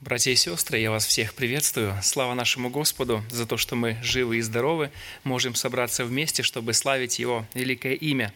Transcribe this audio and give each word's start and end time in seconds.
Братья 0.00 0.30
и 0.30 0.36
сестры, 0.36 0.78
я 0.78 0.92
вас 0.92 1.04
всех 1.04 1.34
приветствую. 1.34 1.92
Слава 2.04 2.34
нашему 2.34 2.70
Господу 2.70 3.24
за 3.30 3.46
то, 3.46 3.56
что 3.56 3.74
мы 3.74 3.98
живы 4.00 4.36
и 4.36 4.40
здоровы, 4.40 4.92
можем 5.24 5.56
собраться 5.56 6.04
вместе, 6.04 6.44
чтобы 6.44 6.72
славить 6.72 7.18
Его 7.18 7.44
великое 7.52 7.94
имя. 7.94 8.32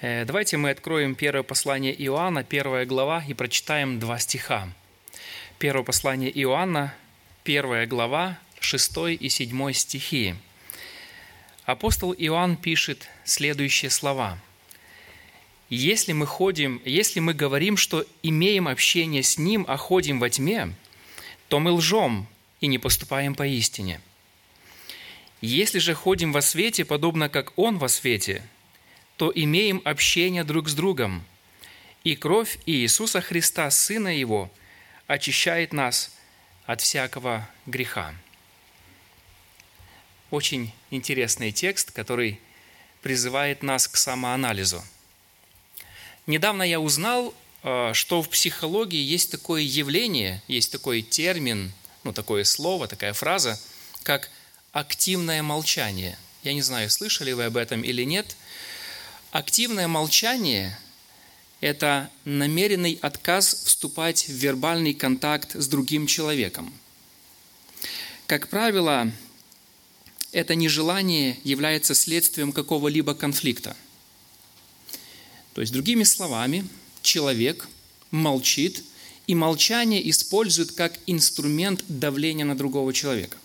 Э, 0.00 0.24
давайте 0.24 0.56
мы 0.56 0.70
откроем 0.70 1.16
первое 1.16 1.42
послание 1.42 1.92
Иоанна, 2.04 2.44
первая 2.44 2.86
глава, 2.86 3.24
и 3.26 3.34
прочитаем 3.34 3.98
два 3.98 4.20
стиха. 4.20 4.68
Первое 5.58 5.82
послание 5.82 6.30
Иоанна, 6.42 6.94
первая 7.42 7.88
глава, 7.88 8.38
6 8.60 9.18
и 9.18 9.28
7 9.28 9.72
стихи. 9.72 10.36
Апостол 11.64 12.14
Иоанн 12.16 12.56
пишет 12.56 13.08
следующие 13.24 13.90
слова. 13.90 14.38
«Если 15.68 16.12
мы 16.12 16.24
ходим, 16.24 16.80
если 16.84 17.18
мы 17.18 17.34
говорим, 17.34 17.76
что 17.76 18.06
имеем 18.22 18.68
общение 18.68 19.24
с 19.24 19.38
Ним, 19.38 19.64
а 19.66 19.76
ходим 19.76 20.20
во 20.20 20.30
тьме, 20.30 20.72
то 21.48 21.60
мы 21.60 21.72
лжем 21.72 22.26
и 22.60 22.66
не 22.66 22.78
поступаем 22.78 23.34
по 23.34 23.46
истине. 23.46 24.00
Если 25.40 25.78
же 25.78 25.94
ходим 25.94 26.32
во 26.32 26.40
свете, 26.40 26.84
подобно 26.84 27.28
как 27.28 27.52
Он 27.58 27.78
во 27.78 27.88
свете, 27.88 28.42
то 29.16 29.30
имеем 29.34 29.82
общение 29.84 30.44
друг 30.44 30.68
с 30.68 30.74
другом, 30.74 31.24
и 32.02 32.16
кровь 32.16 32.58
Иисуса 32.66 33.20
Христа, 33.20 33.70
Сына 33.70 34.08
Его, 34.08 34.50
очищает 35.06 35.72
нас 35.72 36.14
от 36.66 36.80
всякого 36.80 37.48
греха. 37.66 38.14
Очень 40.30 40.72
интересный 40.90 41.52
текст, 41.52 41.92
который 41.92 42.40
призывает 43.02 43.62
нас 43.62 43.86
к 43.86 43.96
самоанализу. 43.96 44.82
Недавно 46.26 46.62
я 46.62 46.80
узнал 46.80 47.34
что 47.64 48.20
в 48.20 48.28
психологии 48.28 49.00
есть 49.00 49.30
такое 49.30 49.62
явление, 49.62 50.42
есть 50.48 50.70
такой 50.70 51.00
термин, 51.00 51.72
ну, 52.02 52.12
такое 52.12 52.44
слово, 52.44 52.88
такая 52.88 53.14
фраза, 53.14 53.58
как 54.02 54.30
активное 54.72 55.42
молчание. 55.42 56.18
Я 56.42 56.52
не 56.52 56.60
знаю, 56.60 56.90
слышали 56.90 57.32
вы 57.32 57.44
об 57.44 57.56
этом 57.56 57.82
или 57.82 58.02
нет. 58.02 58.36
Активное 59.30 59.88
молчание– 59.88 60.78
это 61.62 62.10
намеренный 62.26 62.98
отказ 63.00 63.54
вступать 63.64 64.28
в 64.28 64.32
вербальный 64.32 64.92
контакт 64.92 65.56
с 65.56 65.66
другим 65.66 66.06
человеком. 66.06 66.70
Как 68.26 68.48
правило, 68.48 69.10
это 70.32 70.54
нежелание 70.54 71.38
является 71.44 71.94
следствием 71.94 72.52
какого-либо 72.52 73.14
конфликта. 73.14 73.74
То 75.54 75.62
есть, 75.62 75.72
другими 75.72 76.02
словами– 76.02 76.68
человек 77.04 77.68
молчит, 78.10 78.82
и 79.26 79.34
молчание 79.34 80.08
использует 80.10 80.72
как 80.72 80.98
инструмент 81.06 81.84
давления 81.88 82.44
на 82.44 82.56
другого 82.56 82.92
человека. 82.92 83.38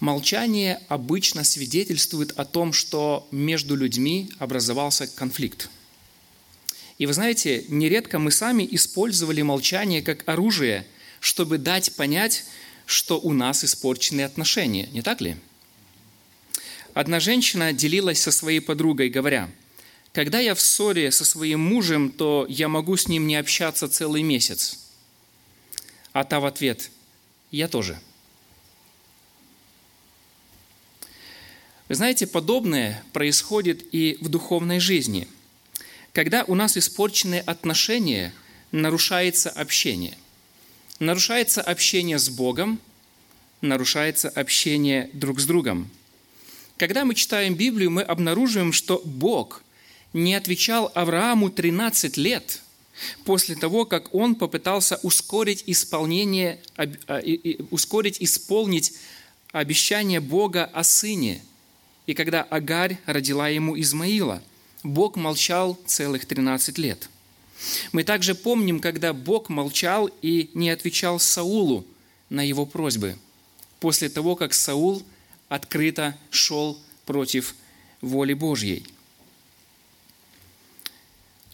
Молчание 0.00 0.80
обычно 0.88 1.44
свидетельствует 1.44 2.32
о 2.32 2.44
том, 2.44 2.72
что 2.72 3.26
между 3.30 3.74
людьми 3.74 4.30
образовался 4.38 5.06
конфликт. 5.06 5.70
И 6.98 7.06
вы 7.06 7.12
знаете, 7.12 7.64
нередко 7.68 8.18
мы 8.18 8.30
сами 8.30 8.68
использовали 8.70 9.42
молчание 9.42 10.02
как 10.02 10.28
оружие, 10.28 10.86
чтобы 11.20 11.58
дать 11.58 11.96
понять, 11.96 12.44
что 12.86 13.18
у 13.18 13.32
нас 13.32 13.64
испорчены 13.64 14.20
отношения, 14.20 14.88
не 14.92 15.02
так 15.02 15.20
ли? 15.20 15.36
Одна 16.92 17.18
женщина 17.18 17.72
делилась 17.72 18.20
со 18.20 18.30
своей 18.30 18.60
подругой, 18.60 19.08
говоря– 19.08 19.50
когда 20.14 20.38
я 20.38 20.54
в 20.54 20.60
ссоре 20.60 21.10
со 21.10 21.24
своим 21.24 21.58
мужем, 21.58 22.08
то 22.08 22.46
я 22.48 22.68
могу 22.68 22.96
с 22.96 23.08
ним 23.08 23.26
не 23.26 23.34
общаться 23.34 23.88
целый 23.88 24.22
месяц. 24.22 24.78
А 26.12 26.22
та 26.22 26.38
в 26.38 26.46
ответ, 26.46 26.92
я 27.50 27.66
тоже. 27.66 27.98
Вы 31.88 31.96
знаете, 31.96 32.28
подобное 32.28 33.02
происходит 33.12 33.84
и 33.92 34.16
в 34.20 34.28
духовной 34.28 34.78
жизни. 34.78 35.26
Когда 36.12 36.44
у 36.44 36.54
нас 36.54 36.76
испорчены 36.76 37.40
отношения, 37.40 38.32
нарушается 38.70 39.50
общение. 39.50 40.16
Нарушается 41.00 41.60
общение 41.60 42.20
с 42.20 42.28
Богом, 42.28 42.78
нарушается 43.62 44.28
общение 44.28 45.10
друг 45.12 45.40
с 45.40 45.44
другом. 45.44 45.90
Когда 46.76 47.04
мы 47.04 47.16
читаем 47.16 47.56
Библию, 47.56 47.90
мы 47.90 48.02
обнаруживаем, 48.02 48.72
что 48.72 49.02
Бог 49.04 49.64
не 50.14 50.34
отвечал 50.34 50.90
Аврааму 50.94 51.50
13 51.50 52.16
лет 52.16 52.62
после 53.24 53.56
того, 53.56 53.84
как 53.84 54.14
он 54.14 54.36
попытался 54.36 54.98
ускорить 55.02 55.64
исполнение, 55.66 56.60
а, 56.76 57.20
ускорить 57.70 58.18
исполнить 58.20 58.94
обещание 59.52 60.20
Бога 60.20 60.64
о 60.64 60.84
сыне. 60.84 61.42
И 62.06 62.14
когда 62.14 62.42
Агарь 62.42 62.98
родила 63.06 63.48
ему 63.48 63.78
Измаила, 63.78 64.42
Бог 64.84 65.16
молчал 65.16 65.78
целых 65.86 66.26
13 66.26 66.78
лет. 66.78 67.08
Мы 67.92 68.04
также 68.04 68.34
помним, 68.34 68.80
когда 68.80 69.12
Бог 69.12 69.48
молчал 69.48 70.08
и 70.22 70.50
не 70.54 70.70
отвечал 70.70 71.18
Саулу 71.18 71.84
на 72.28 72.42
его 72.42 72.66
просьбы, 72.66 73.16
после 73.80 74.08
того, 74.08 74.36
как 74.36 74.54
Саул 74.54 75.02
открыто 75.48 76.16
шел 76.30 76.78
против 77.06 77.54
воли 78.00 78.34
Божьей. 78.34 78.86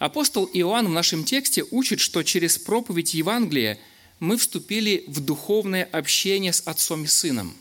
Апостол 0.01 0.49
Иоанн 0.55 0.87
в 0.87 0.93
нашем 0.93 1.25
тексте 1.25 1.63
учит, 1.71 2.01
что 2.01 2.23
через 2.23 2.57
проповедь 2.57 3.13
Евангелия 3.13 3.79
мы 4.19 4.39
вступили 4.39 5.05
в 5.07 5.21
духовное 5.21 5.85
общение 5.85 6.55
с 6.55 6.63
Отцом 6.65 7.05
и 7.05 7.07
Сыном. 7.07 7.55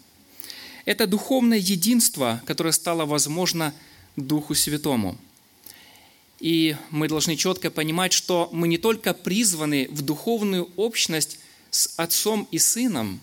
Это 0.86 1.06
духовное 1.06 1.58
единство, 1.58 2.42
которое 2.46 2.72
стало 2.72 3.06
возможно 3.06 3.74
Духу 4.16 4.56
Святому. 4.56 5.18
И 6.40 6.78
мы 6.92 7.10
должны 7.10 7.36
четко 7.36 7.70
понимать, 7.70 8.14
что 8.14 8.48
мы 8.54 8.70
не 8.70 8.78
только 8.78 9.14
призваны 9.14 9.90
в 9.92 10.02
духовную 10.02 10.70
общность 10.78 11.40
с 11.72 11.94
Отцом 11.98 12.48
и 12.52 12.58
Сыном, 12.58 13.20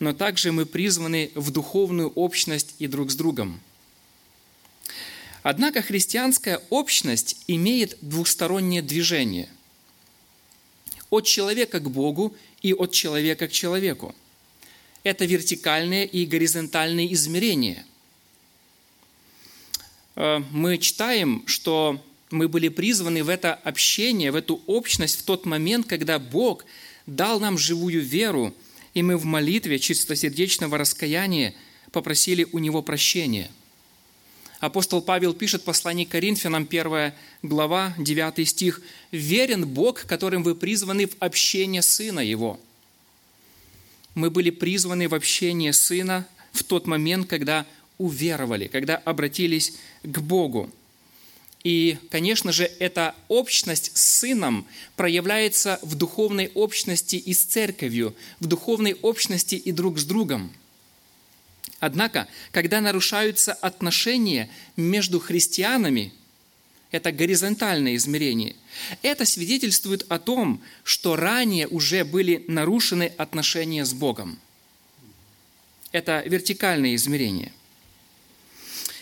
но 0.00 0.12
также 0.12 0.50
мы 0.50 0.66
призваны 0.66 1.30
в 1.36 1.52
духовную 1.52 2.08
общность 2.08 2.74
и 2.80 2.88
друг 2.88 3.12
с 3.12 3.14
другом– 3.14 3.60
Однако 5.42 5.82
христианская 5.82 6.60
общность 6.70 7.36
имеет 7.48 7.98
двухстороннее 8.00 8.80
движение 8.80 9.48
от 11.10 11.26
человека 11.26 11.80
к 11.80 11.90
Богу 11.90 12.34
и 12.62 12.72
от 12.72 12.92
человека 12.92 13.48
к 13.48 13.52
человеку. 13.52 14.14
Это 15.02 15.24
вертикальные 15.24 16.06
и 16.06 16.26
горизонтальные 16.26 17.12
измерения. 17.12 17.84
Э, 20.14 20.38
мы 20.52 20.78
читаем, 20.78 21.42
что 21.46 22.00
мы 22.30 22.48
были 22.48 22.68
призваны 22.68 23.24
в 23.24 23.28
это 23.28 23.52
общение, 23.52 24.30
в 24.30 24.36
эту 24.36 24.62
общность 24.66 25.18
в 25.18 25.24
тот 25.24 25.44
момент, 25.44 25.86
когда 25.86 26.20
Бог 26.20 26.64
дал 27.06 27.40
нам 27.40 27.58
живую 27.58 28.00
веру, 28.00 28.54
и 28.94 29.02
мы 29.02 29.16
в 29.16 29.24
молитве 29.24 29.80
чистосердечного 29.80 30.78
раскаяния 30.78 31.52
попросили 31.90 32.46
у 32.52 32.60
Него 32.60 32.80
прощения– 32.80 33.50
Апостол 34.62 35.02
Павел 35.02 35.34
пишет 35.34 35.64
послание 35.64 36.06
Коринфянам, 36.06 36.68
1 36.70 37.12
глава, 37.42 37.94
9 37.98 38.48
стих. 38.48 38.80
«Верен 39.10 39.66
Бог, 39.66 40.04
которым 40.04 40.44
вы 40.44 40.54
призваны 40.54 41.08
в 41.08 41.16
общение 41.18 41.82
Сына 41.82 42.20
Его». 42.20 42.60
Мы 44.14 44.30
были 44.30 44.50
призваны 44.50 45.08
в 45.08 45.16
общение 45.16 45.72
Сына 45.72 46.28
в 46.52 46.62
тот 46.62 46.86
момент, 46.86 47.26
когда 47.26 47.66
уверовали, 47.98 48.68
когда 48.68 48.98
обратились 48.98 49.72
к 50.04 50.20
Богу. 50.20 50.70
И, 51.64 51.98
конечно 52.12 52.52
же, 52.52 52.70
эта 52.78 53.16
общность 53.26 53.90
с 53.96 54.20
Сыном 54.20 54.64
проявляется 54.94 55.80
в 55.82 55.96
духовной 55.96 56.52
общности 56.54 57.16
и 57.16 57.34
с 57.34 57.42
Церковью, 57.42 58.14
в 58.38 58.46
духовной 58.46 58.92
общности 59.02 59.56
и 59.56 59.72
друг 59.72 59.98
с 59.98 60.04
другом– 60.04 60.52
Однако, 61.82 62.28
когда 62.52 62.80
нарушаются 62.80 63.52
отношения 63.54 64.48
между 64.76 65.18
христианами, 65.18 66.12
это 66.92 67.10
горизонтальное 67.10 67.96
измерение, 67.96 68.54
это 69.02 69.24
свидетельствует 69.24 70.06
о 70.08 70.20
том, 70.20 70.62
что 70.84 71.16
ранее 71.16 71.66
уже 71.66 72.04
были 72.04 72.44
нарушены 72.46 73.12
отношения 73.18 73.84
с 73.84 73.94
Богом. 73.94 74.38
Это 75.90 76.22
вертикальное 76.24 76.94
измерение. 76.94 77.50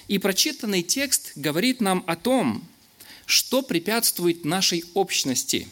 И 0.09 0.17
прочитанный 0.17 0.83
текст 0.83 1.33
говорит 1.35 1.83
нам 1.83 2.03
о 2.07 2.17
том, 2.17 2.67
что 3.27 3.61
препятствует 3.61 4.47
нашей 4.47 4.87
общности, 4.95 5.69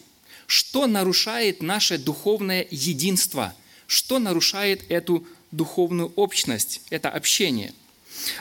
что 0.47 0.87
нарушает 0.87 1.63
наше 1.63 1.97
духовное 1.97 2.67
единство, 2.71 3.55
что 3.87 4.19
нарушает 4.19 4.85
эту 4.91 5.27
духовную 5.51 6.13
общность, 6.17 6.83
это 6.91 7.11
общение. 7.11 7.73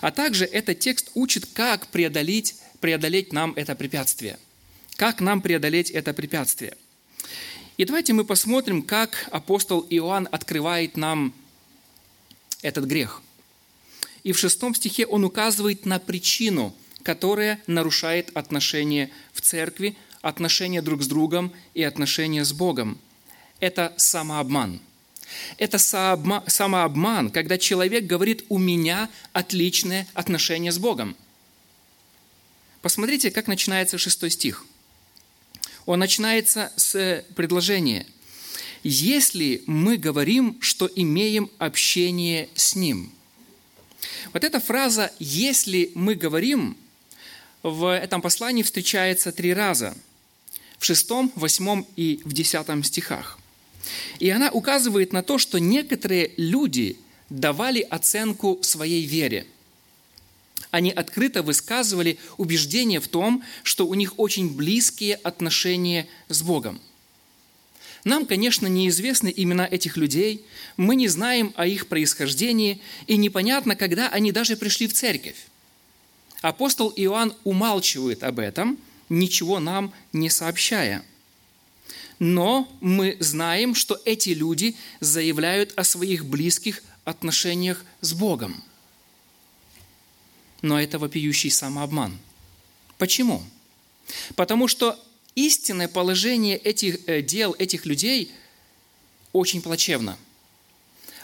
А 0.01 0.11
также 0.11 0.45
этот 0.45 0.79
текст 0.79 1.11
учит, 1.13 1.45
как 1.45 1.87
преодолеть, 1.87 2.55
преодолеть 2.79 3.33
нам 3.33 3.53
это 3.55 3.75
препятствие. 3.75 4.37
Как 4.95 5.21
нам 5.21 5.41
преодолеть 5.41 5.91
это 5.91 6.13
препятствие. 6.13 6.75
И 7.77 7.85
давайте 7.85 8.13
мы 8.13 8.25
посмотрим, 8.25 8.81
как 8.81 9.27
апостол 9.31 9.85
Иоанн 9.89 10.27
открывает 10.31 10.97
нам 10.97 11.33
этот 12.63 12.85
грех. 12.85 13.21
И 14.23 14.31
в 14.31 14.39
шестом 14.39 14.73
стихе 14.73 15.05
он 15.05 15.23
указывает 15.23 15.85
на 15.85 15.99
причину, 15.99 16.75
которая 17.03 17.61
нарушает 17.67 18.35
отношения 18.35 19.11
в 19.31 19.41
церкви, 19.41 19.95
отношения 20.21 20.81
друг 20.81 21.03
с 21.03 21.07
другом 21.07 21.53
и 21.75 21.83
отношения 21.83 22.43
с 22.43 22.51
Богом. 22.51 22.97
Это 23.59 23.93
самообман. 23.97 24.81
Это 25.57 25.77
самообман, 25.77 27.29
когда 27.31 27.57
человек 27.57 28.05
говорит 28.05 28.45
«у 28.49 28.57
меня 28.57 29.09
отличные 29.33 30.07
отношения 30.13 30.71
с 30.71 30.79
Богом». 30.79 31.15
Посмотрите, 32.81 33.31
как 33.31 33.47
начинается 33.47 33.97
шестой 33.97 34.29
стих. 34.29 34.65
Он 35.85 35.99
начинается 35.99 36.71
с 36.75 37.25
предложения 37.35 38.05
«Если 38.83 39.63
мы 39.65 39.97
говорим, 39.97 40.57
что 40.61 40.89
имеем 40.95 41.49
общение 41.57 42.49
с 42.55 42.75
Ним». 42.75 43.11
Вот 44.33 44.43
эта 44.43 44.59
фраза 44.59 45.11
«если 45.19 45.91
мы 45.95 46.15
говорим» 46.15 46.77
в 47.63 47.93
этом 47.93 48.21
послании 48.21 48.63
встречается 48.63 49.31
три 49.31 49.53
раза– 49.53 49.95
в 50.77 50.85
шестом, 50.85 51.31
восьмом 51.35 51.87
и 51.95 52.21
в 52.23 52.33
десятом 52.33 52.83
стихах. 52.83 53.39
И 54.19 54.29
она 54.29 54.49
указывает 54.49 55.13
на 55.13 55.23
то, 55.23 55.37
что 55.37 55.59
некоторые 55.59 56.31
люди 56.37 56.97
давали 57.29 57.81
оценку 57.81 58.59
своей 58.61 59.05
вере. 59.05 59.45
Они 60.71 60.91
открыто 60.91 61.43
высказывали 61.43 62.17
убеждение 62.37 62.99
в 62.99 63.07
том, 63.07 63.43
что 63.63 63.87
у 63.87 63.93
них 63.93 64.19
очень 64.19 64.55
близкие 64.55 65.15
отношения 65.15 66.07
с 66.29 66.41
Богом. 66.41 66.81
Нам, 68.03 68.25
конечно, 68.25 68.67
неизвестны 68.67 69.33
имена 69.35 69.67
этих 69.69 69.97
людей, 69.97 70.45
мы 70.77 70.95
не 70.95 71.07
знаем 71.07 71.53
о 71.55 71.67
их 71.67 71.87
происхождении, 71.87 72.81
и 73.05 73.17
непонятно, 73.17 73.75
когда 73.75 74.07
они 74.09 74.31
даже 74.31 74.55
пришли 74.55 74.87
в 74.87 74.93
церковь. 74.93 75.47
Апостол 76.41 76.93
Иоанн 76.95 77.33
умалчивает 77.43 78.23
об 78.23 78.39
этом, 78.39 78.77
ничего 79.09 79.59
нам 79.59 79.93
не 80.13 80.29
сообщая. 80.29 81.03
Но 82.19 82.67
мы 82.81 83.15
знаем, 83.19 83.75
что 83.75 83.99
эти 84.05 84.29
люди 84.29 84.75
заявляют 84.99 85.73
о 85.75 85.83
своих 85.83 86.25
близких 86.25 86.81
отношениях 87.05 87.85
с 88.01 88.13
Богом. 88.13 88.63
Но 90.61 90.81
это 90.81 90.97
вопиющий 90.97 91.51
самообман. 91.51 92.17
Почему? 92.97 93.43
Потому 94.35 94.67
что 94.67 94.99
истинное 95.35 95.87
положение 95.87 96.57
этих 96.57 97.07
э, 97.07 97.21
дел, 97.21 97.55
этих 97.59 97.85
людей 97.85 98.31
очень 99.33 99.61
плачевно. 99.61 100.17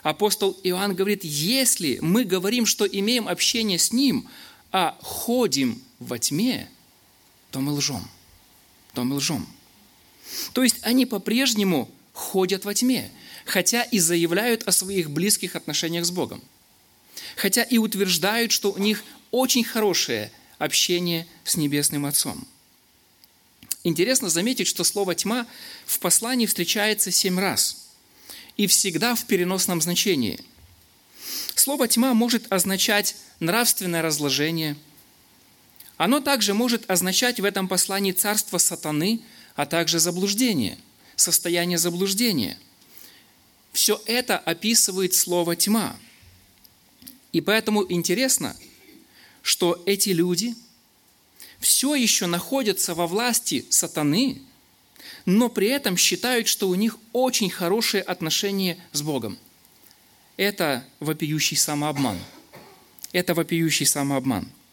Апостол 0.04 0.60
Иоанн 0.64 0.94
говорит, 0.94 1.24
если 1.24 1.98
мы 2.02 2.26
говорим, 2.26 2.66
что 2.66 2.86
имеем 2.86 3.28
общение 3.28 3.80
с 3.80 3.92
Ним, 3.92 4.28
а 4.72 4.98
ходим 5.02 5.82
во 6.00 6.20
тьме, 6.20 6.70
то 7.52 7.60
мы 7.60 7.72
лжем. 7.72 8.08
То 8.94 9.04
мы 9.04 9.16
лжем. 9.16 9.48
То 10.54 10.64
есть 10.64 10.78
они 10.82 11.06
по-прежнему 11.06 11.90
ходят 12.14 12.66
во 12.66 12.74
тьме, 12.74 13.12
хотя 13.46 13.84
и 13.84 14.00
заявляют 14.00 14.64
о 14.68 14.72
своих 14.72 15.10
близких 15.10 15.56
отношениях 15.56 16.06
с 16.06 16.12
Богом. 16.12 16.42
Хотя 17.36 17.64
и 17.64 17.78
утверждают, 17.78 18.52
что 18.52 18.72
у 18.72 18.78
них 18.78 19.04
очень 19.32 19.64
хорошее 19.64 20.32
общение 20.60 21.28
с 21.44 21.58
Небесным 21.58 22.06
Отцом. 22.06 22.48
Интересно 23.84 24.30
заметить, 24.30 24.68
что 24.68 24.84
слово 24.84 25.14
«тьма» 25.14 25.46
в 25.86 26.00
послании 26.00 26.46
встречается 26.46 27.12
семь 27.12 27.40
раз 27.40 27.90
и 28.56 28.68
всегда 28.68 29.16
в 29.16 29.26
переносном 29.26 29.82
значении. 29.82 30.40
Слово 31.56 31.88
«тьма» 31.88 32.14
может 32.14 32.52
означать 32.52 33.16
нравственное 33.40 34.02
разложение– 34.02 34.78
оно 35.98 36.20
также 36.20 36.54
может 36.54 36.90
означать 36.90 37.40
в 37.40 37.46
этом 37.46 37.68
послании 37.68 38.12
царство 38.12 38.58
сатаны, 38.58 39.22
а 39.56 39.66
также 39.66 40.00
заблуждение, 40.00 40.78
состояние 41.16 41.78
заблуждения. 41.78 42.58
Все 43.72 44.02
это 44.06 44.38
описывает 44.38 45.14
слово 45.14 45.56
«тьма». 45.56 45.96
И 47.32 47.42
поэтому 47.42 47.86
интересно, 47.92 48.56
что 49.42 49.82
эти 49.86 50.10
люди 50.10 50.56
все 51.60 51.96
еще 51.96 52.28
находятся 52.28 52.94
во 52.94 53.08
власти 53.08 53.66
сатаны, 53.70 54.42
но 55.26 55.50
при 55.50 55.68
этом 55.68 55.98
считают, 55.98 56.48
что 56.48 56.70
у 56.70 56.76
них 56.76 56.98
очень 57.12 57.50
хорошие 57.50 58.04
отношения 58.04 58.78
с 58.92 59.02
Богом. 59.02 59.38
Это 60.38 60.86
вопиющий 61.00 61.58
самообман. 61.58 62.20
Это 63.12 63.34
вопиющий 63.34 63.86
самообман– 63.86 64.48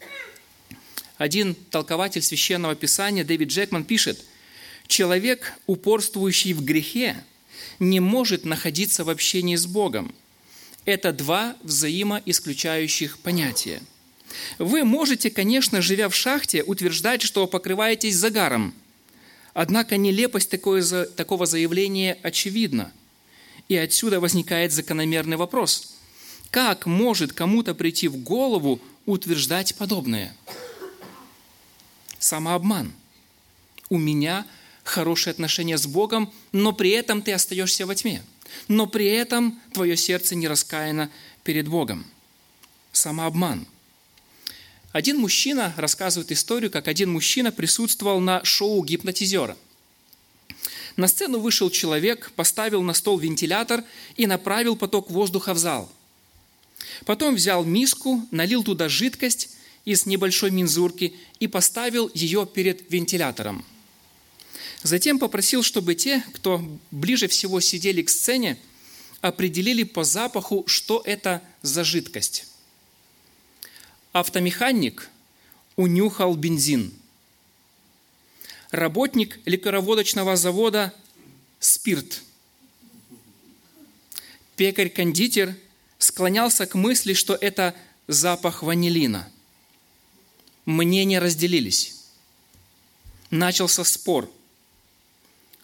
один 1.21 1.55
толкователь 1.55 2.23
священного 2.23 2.75
писания, 2.75 3.25
Дэвид 3.25 3.50
Джекман, 3.50 3.85
пишет, 3.85 4.25
«Человек, 4.91 5.53
упорствующий 5.69 6.53
в 6.53 6.65
грехе, 6.65 7.23
не 7.79 8.01
может 8.01 8.45
находиться 8.45 9.05
в 9.05 9.09
общении 9.09 9.55
с 9.55 9.67
Богом. 9.67 10.13
Это 10.85 11.13
два 11.13 11.57
взаимоисключающих 11.63 13.21
понятия. 13.21 13.81
Вы 14.59 14.83
можете, 14.83 15.31
конечно, 15.31 15.81
живя 15.81 16.09
в 16.09 16.17
шахте, 16.17 16.65
утверждать, 16.65 17.23
что 17.23 17.47
покрываетесь 17.47 18.17
загаром. 18.17 18.75
Однако 19.55 19.97
нелепость 19.97 20.51
такое, 20.51 20.83
такого 21.05 21.47
заявления 21.47 22.19
очевидна. 22.25 22.91
И 23.69 23.77
отсюда 23.77 24.19
возникает 24.19 24.73
закономерный 24.73 25.37
вопрос. 25.37 25.95
Как 26.51 26.87
может 26.87 27.33
кому-то 27.33 27.77
прийти 27.77 28.09
в 28.09 28.17
голову 28.17 28.81
утверждать 29.07 29.77
подобное? 29.77 30.37
самообман. 32.19 32.93
У 33.89 33.97
меня 33.97 34.45
хорошие 34.85 35.32
отношения 35.32 35.79
с 35.79 35.87
Богом, 35.87 36.32
но 36.53 36.73
при 36.73 36.91
этом 36.91 37.23
ты 37.23 37.32
остаешься 37.32 37.87
во 37.87 37.94
тьме. 37.94 38.23
Но 38.69 38.87
при 38.87 39.06
этом 39.06 39.61
твое 39.73 39.97
сердце 39.97 40.35
не 40.35 40.49
раскаяно 40.49 41.11
перед 41.44 41.69
Богом. 41.69 42.06
Самообман. 42.93 43.67
Один 44.93 45.19
мужчина 45.19 45.73
рассказывает 45.77 46.32
историю, 46.32 46.71
как 46.71 46.88
один 46.88 47.12
мужчина 47.12 47.53
присутствовал 47.53 48.21
на 48.21 48.44
шоу 48.44 48.82
гипнотизера. 48.85 49.56
На 50.97 51.06
сцену 51.06 51.38
вышел 51.38 51.71
человек, 51.71 52.33
поставил 52.35 52.83
на 52.83 52.93
стол 52.93 53.19
вентилятор 53.19 53.85
и 54.16 54.26
направил 54.26 54.75
поток 54.75 55.11
воздуха 55.11 55.55
в 55.55 55.59
зал. 55.59 55.90
Потом 57.07 57.37
взял 57.37 57.64
миску, 57.64 58.26
налил 58.33 58.64
туда 58.64 58.88
жидкость 58.88 59.50
из 59.85 60.07
небольшой 60.07 60.50
мензурки 60.50 61.14
и 61.38 61.47
поставил 61.47 62.11
ее 62.14 62.47
перед 62.47 62.90
вентилятором. 62.90 63.64
Затем 64.83 65.19
попросил, 65.19 65.63
чтобы 65.63 65.95
те, 65.95 66.25
кто 66.35 66.65
ближе 66.91 67.29
всего 67.29 67.61
сидели 67.61 68.03
к 68.03 68.09
сцене, 68.09 68.59
определили 69.21 69.83
по 69.83 70.05
запаху, 70.05 70.65
что 70.67 71.03
это 71.05 71.43
за 71.63 71.85
жидкость. 71.85 72.47
Автомеханик 74.13 75.11
унюхал 75.77 76.35
бензин. 76.35 76.93
Работник 78.71 79.41
лекароводочного 79.45 80.37
завода– 80.37 80.95
спирт. 81.59 82.23
Пекарь-кондитер 84.57 85.57
склонялся 85.99 86.67
к 86.67 86.75
мысли, 86.75 87.13
что 87.15 87.35
это 87.35 87.75
запах 88.07 88.63
ванилина– 88.63 89.31
мнения 90.71 91.19
разделились. 91.19 91.95
Начался 93.31 93.85
спор. 93.85 94.31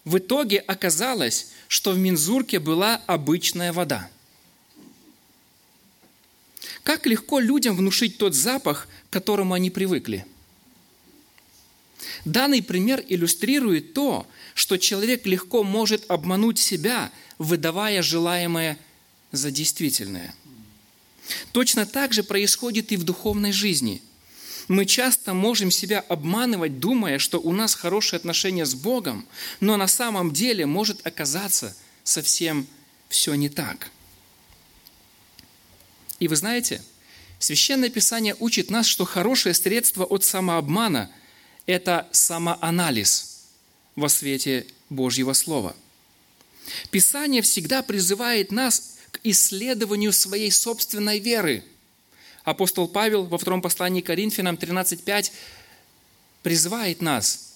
В 0.07 0.19
итоге 0.19 0.59
оказалось, 0.61 1.49
что 1.67 1.91
в 1.91 1.99
мензурке 1.99 2.61
была 2.61 3.03
обычная 3.07 3.73
вода. 3.73 4.09
Как 6.85 7.07
легко 7.07 7.41
людям 7.41 7.77
внушить 7.77 8.17
тот 8.17 8.33
запах, 8.33 8.87
к 9.11 9.13
которому 9.13 9.55
они 9.55 9.69
привыкли. 9.69 10.25
Данный 12.25 12.63
пример 12.63 13.05
иллюстрирует 13.09 13.95
то, 13.95 14.29
что 14.55 14.77
человек 14.79 15.27
легко 15.27 15.65
может 15.65 16.09
обмануть 16.09 16.61
себя, 16.61 17.11
выдавая 17.39 18.01
желаемое 18.01 18.79
за 19.33 19.51
действительное. 19.51 20.33
Точно 21.51 21.85
так 21.85 22.13
же 22.13 22.23
происходит 22.23 22.93
и 22.93 22.97
в 22.97 23.03
духовной 23.03 23.51
жизни– 23.51 24.01
мы 24.69 24.85
часто 24.85 25.35
можем 25.35 25.71
себя 25.71 26.01
обманывать, 26.01 26.81
думая, 26.81 27.19
что 27.19 27.39
у 27.39 27.53
нас 27.53 27.75
хорошие 27.75 28.19
отношения 28.19 28.67
с 28.67 28.75
Богом, 28.75 29.27
но 29.61 29.77
на 29.77 29.87
самом 29.87 30.33
деле 30.33 30.67
может 30.67 31.07
оказаться 31.07 31.77
совсем 32.05 32.67
все 33.09 33.35
не 33.35 33.49
так. 33.49 33.91
И 36.19 36.29
вы 36.29 36.37
знаете, 36.37 36.83
Священное 37.39 37.91
Писание 37.91 38.35
учит 38.39 38.71
нас, 38.71 38.87
что 38.87 39.05
хорошее 39.05 39.55
средство 39.55 40.05
от 40.05 40.25
самообмана– 40.25 41.11
это 41.67 42.09
самоанализ 42.13 43.43
во 43.95 44.09
свете 44.09 44.67
Божьего 44.89 45.33
Слова. 45.33 45.77
Писание 46.91 47.43
всегда 47.43 47.83
призывает 47.83 48.53
нас 48.53 48.97
к 49.11 49.21
исследованию 49.23 50.13
своей 50.13 50.51
собственной 50.51 51.19
веры. 51.19 51.65
Апостол 52.47 52.87
Павел 52.87 53.25
во 53.25 53.39
втором 53.39 53.61
послании 53.61 54.03
к 54.03 54.07
Коринфянам 54.07 54.55
13.5 54.55 55.33
призывает 56.45 57.03
нас 57.03 57.55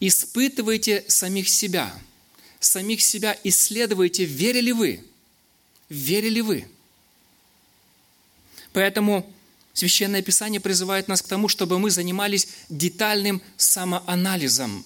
«Испытывайте 0.00 1.04
самих 1.06 1.50
себя, 1.50 1.94
самих 2.60 3.02
себя 3.02 3.38
исследуйте, 3.44 4.24
верили 4.24 4.72
вы, 4.72 5.04
верили 5.90 6.40
вы». 6.40 6.66
Поэтому 8.72 9.30
Священное 9.74 10.22
Писание 10.22 10.62
призывает 10.62 11.06
нас 11.06 11.20
к 11.20 11.28
тому, 11.28 11.46
чтобы 11.48 11.78
мы 11.78 11.90
занимались 11.90 12.48
детальным 12.70 13.42
самоанализом, 13.58 14.82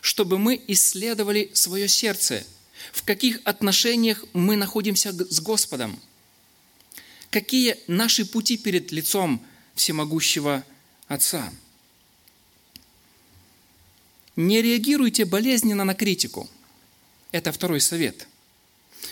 чтобы 0.00 0.38
мы 0.38 0.62
исследовали 0.68 1.50
свое 1.54 1.88
сердце, 1.88 2.44
в 2.92 3.02
каких 3.02 3.40
отношениях 3.42 4.24
мы 4.32 4.54
находимся 4.54 5.12
с 5.12 5.40
Господом, 5.40 5.98
какие 7.32 7.78
наши 7.88 8.24
пути 8.24 8.56
перед 8.56 8.92
лицом 8.92 9.44
всемогущего 9.74 10.64
Отца. 11.08 11.52
Не 14.36 14.62
реагируйте 14.62 15.24
болезненно 15.24 15.84
на 15.84 15.94
критику. 15.94 16.48
Это 17.32 17.52
второй 17.52 17.80
совет. 17.80 18.28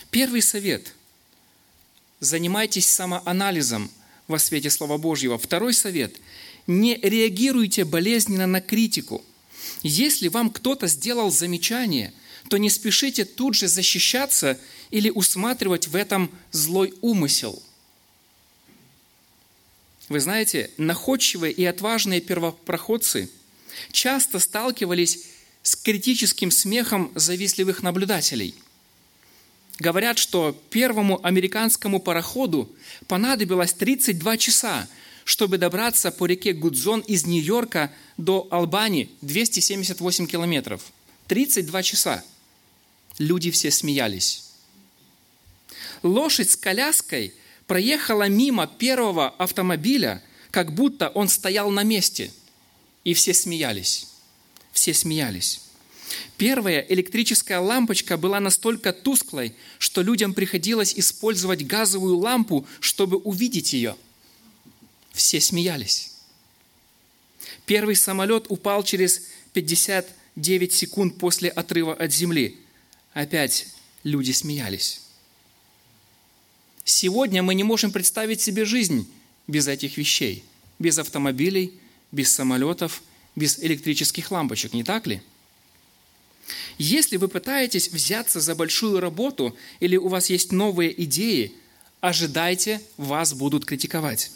Первый 0.09 0.41
совет– 0.41 0.93
занимайтесь 2.19 2.87
самоанализом– 2.87 3.91
во 4.27 4.39
свете 4.39 4.69
Слова 4.69 4.97
Божьего. 4.97 5.37
Второй 5.37 5.73
совет– 5.73 6.15
не 6.67 6.95
реагируйте 6.95 7.85
болезненно 7.85 8.47
на 8.47 8.61
критику. 8.61 9.23
Если 9.83 10.27
вам 10.27 10.49
кто-то 10.49 10.87
сделал 10.87 11.31
замечание, 11.31 12.13
то 12.49 12.57
не 12.57 12.69
спешите 12.69 13.25
тут 13.25 13.55
же 13.55 13.67
защищаться 13.67 14.59
или 14.89 15.09
усматривать 15.09 15.87
в 15.87 15.95
этом 15.95 16.31
злой 16.51 16.93
умысел. 17.01 17.61
Вы 20.11 20.19
знаете, 20.19 20.69
находчивые 20.77 21.53
и 21.53 21.63
отважные 21.63 22.19
первопроходцы 22.19 23.31
часто 23.93 24.39
сталкивались 24.39 25.27
с 25.63 25.77
критическим 25.77 26.51
смехом 26.51 27.13
завистливых 27.15 27.81
наблюдателей– 27.81 28.53
говорят, 29.79 30.17
что 30.17 30.51
первому 30.69 31.25
американскому 31.25 32.01
пароходу 32.01 32.69
понадобилось 33.07 33.71
32 33.71 34.37
часа, 34.37 34.87
чтобы 35.23 35.57
добраться 35.57 36.11
по 36.11 36.25
реке 36.25 36.51
Гудзон 36.51 36.99
из 36.99 37.25
Нью-Йорка 37.25 37.91
до 38.17 38.49
Албании 38.51 39.09
278 39.21 40.27
километров. 40.27 40.83
32 41.27 41.83
часа. 41.83 42.23
Люди 43.17 43.49
все 43.49 43.71
смеялись. 43.71 44.43
Лошадь 46.03 46.51
с 46.51 46.57
коляской 46.57 47.33
проехала 47.71 48.27
мимо 48.27 48.67
первого 48.67 49.29
автомобиля, 49.29 50.21
как 50.51 50.73
будто 50.73 51.07
он 51.07 51.29
стоял 51.29 51.71
на 51.71 51.83
месте. 51.83 52.29
И 53.05 53.13
все 53.13 53.33
смеялись. 53.33 54.07
Все 54.73 54.93
смеялись. 54.93 55.61
Первая 56.35 56.85
электрическая 56.89 57.61
лампочка 57.61 58.17
была 58.17 58.41
настолько 58.41 58.91
тусклой, 58.91 59.55
что 59.79 60.01
людям 60.01 60.33
приходилось 60.33 60.93
использовать 60.95 61.65
газовую 61.65 62.17
лампу, 62.17 62.67
чтобы 62.81 63.15
увидеть 63.15 63.71
ее. 63.71 63.95
Все 65.13 65.39
смеялись. 65.39 66.11
Первый 67.65 67.95
самолет 67.95 68.47
упал 68.49 68.83
через 68.83 69.27
59 69.53 70.73
секунд 70.73 71.17
после 71.17 71.47
отрыва 71.47 71.93
от 71.93 72.11
земли. 72.11 72.59
Опять 73.13 73.67
люди 74.03 74.33
смеялись. 74.33 74.99
Сегодня 76.83 77.43
мы 77.43 77.55
не 77.55 77.63
можем 77.63 77.91
представить 77.91 78.41
себе 78.41 78.65
жизнь 78.65 79.09
без 79.47 79.67
этих 79.67 79.97
вещей, 79.97 80.43
без 80.79 80.97
автомобилей, 80.97 81.73
без 82.11 82.31
самолетов, 82.31 83.01
без 83.35 83.59
электрических 83.59 84.31
лампочек, 84.31 84.73
не 84.73 84.83
так 84.83 85.07
ли? 85.07 85.21
Если 86.77 87.17
вы 87.17 87.27
пытаетесь 87.27 87.89
взяться 87.89 88.39
за 88.39 88.55
большую 88.55 88.99
работу 88.99 89.55
или 89.79 89.95
у 89.95 90.07
вас 90.07 90.29
есть 90.29 90.51
новые 90.51 91.03
идеи, 91.03 91.53
ожидайте, 92.01 92.81
вас 92.97 93.33
будут 93.33 93.65
критиковать. 93.65 94.31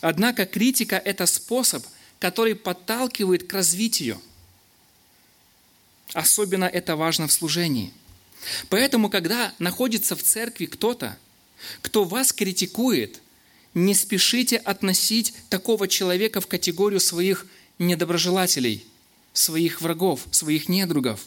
Однако 0.00 0.46
критика– 0.46 0.96
это 1.04 1.26
способ, 1.26 1.84
который 2.18 2.54
подталкивает 2.54 3.46
к 3.46 3.52
развитию. 3.52 4.20
Особенно 6.12 6.64
это 6.64 6.96
важно 6.96 7.26
в 7.26 7.32
служении. 7.32 7.92
Поэтому, 8.68 9.08
когда 9.08 9.54
находится 9.58 10.16
в 10.16 10.22
церкви 10.22 10.66
кто-то, 10.66 11.18
кто 11.82 12.04
вас 12.04 12.32
критикует, 12.32 13.20
не 13.74 13.94
спешите 13.94 14.56
относить 14.56 15.34
такого 15.48 15.88
человека 15.88 16.40
в 16.40 16.46
категорию 16.46 17.00
своих 17.00 17.46
недоброжелателей– 17.78 18.84
своих 19.34 19.82
врагов, 19.82 20.26
своих 20.30 20.70
недругов. 20.70 21.26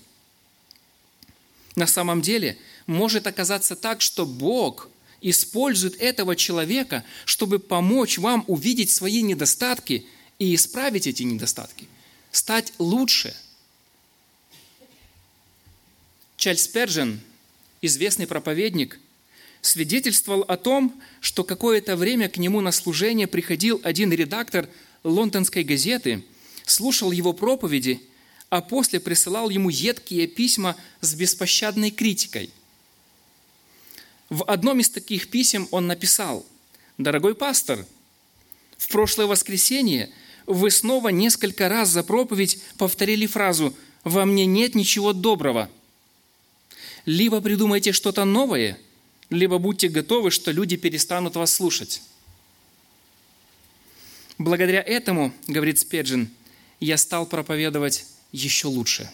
На 1.76 1.86
самом 1.86 2.24
деле 2.24 2.58
может 2.88 3.28
оказаться 3.28 3.76
так, 3.76 4.02
что 4.02 4.26
Бог 4.26 4.90
использует 5.22 6.00
этого 6.02 6.36
человека, 6.36 7.04
чтобы 7.26 7.60
помочь 7.60 8.18
вам 8.18 8.44
увидеть 8.48 8.90
свои 8.90 9.22
недостатки 9.22 10.08
и 10.40 10.56
исправить 10.56 11.06
эти 11.06 11.24
недостатки, 11.24 11.88
стать 12.32 12.74
лучше. 12.80 13.36
Чарльз 16.38 16.68
Перджин, 16.68 17.20
известный 17.82 18.26
проповедник, 18.26 19.00
свидетельствовал 19.68 20.42
о 20.42 20.58
том, 20.58 21.02
что 21.22 21.44
какое-то 21.44 21.96
время 21.96 22.30
к 22.30 22.38
нему 22.38 22.62
на 22.62 22.72
служение 22.72 23.28
приходил 23.28 23.80
один 23.84 24.12
редактор 24.12 24.70
лондонской 25.04 25.64
газеты– 25.64 26.24
слушал 26.70 27.12
его 27.12 27.34
проповеди, 27.34 28.02
а 28.50 28.62
после 28.62 29.00
присылал 29.00 29.50
ему 29.50 29.70
едкие 29.70 30.28
письма 30.28 30.76
с 31.02 31.16
беспощадной 31.16 31.92
критикой. 31.92 32.52
В 34.30 34.44
одном 34.44 34.80
из 34.80 34.90
таких 34.90 35.30
писем 35.30 35.68
он 35.72 35.88
написал, 35.88 36.46
«Дорогой 36.98 37.36
пастор, 37.36 37.86
в 38.78 38.88
прошлое 38.90 39.26
воскресенье 39.26 40.10
вы 40.46 40.70
снова 40.70 41.10
несколько 41.10 41.70
раз 41.70 41.90
за 41.90 42.04
проповедь 42.04 42.62
повторили 42.78 43.26
фразу 43.26 43.74
«Во 44.04 44.26
мне 44.26 44.46
нет 44.46 44.76
ничего 44.76 45.14
доброго». 45.14 45.70
Либо 47.06 47.40
придумайте 47.40 47.94
что-то 47.94 48.26
новое, 48.26 48.78
либо 49.30 49.58
будьте 49.58 49.90
готовы, 49.90 50.32
что 50.32 50.52
люди 50.52 50.78
перестанут 50.78 51.36
вас 51.36 51.54
слушать. 51.54 52.02
Благодаря 54.38 54.82
этому, 54.82 55.34
говорит 55.48 55.80
Спеджин, 55.80 56.30
я 56.80 56.98
стал 56.98 57.26
проповедовать 57.26 58.06
еще 58.32 58.68
лучше. 58.68 59.10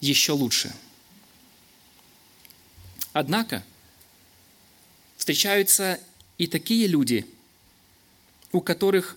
Еще 0.00 0.32
лучше. 0.32 0.74
Однако 3.12 3.64
встречаются 5.16 5.98
и 6.36 6.46
такие 6.46 6.86
люди, 6.86 7.26
у 8.52 8.60
которых 8.60 9.16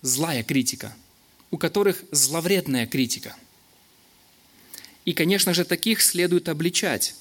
злая 0.00 0.42
критика, 0.42 0.96
у 1.50 1.58
которых 1.58 2.04
зловредная 2.10 2.86
критика. 2.86 3.36
И, 5.04 5.12
конечно 5.12 5.52
же, 5.52 5.64
таких 5.64 6.00
следует 6.00 6.48
обличать. 6.48 7.14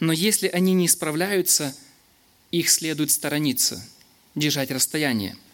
Но 0.00 0.12
если 0.12 0.48
они 0.48 0.74
не 0.74 0.88
справляются, 0.88 1.76
их 2.50 2.70
следует 2.70 3.10
сторониться, 3.10 3.84
держать 4.34 4.70
расстояние– 4.70 5.36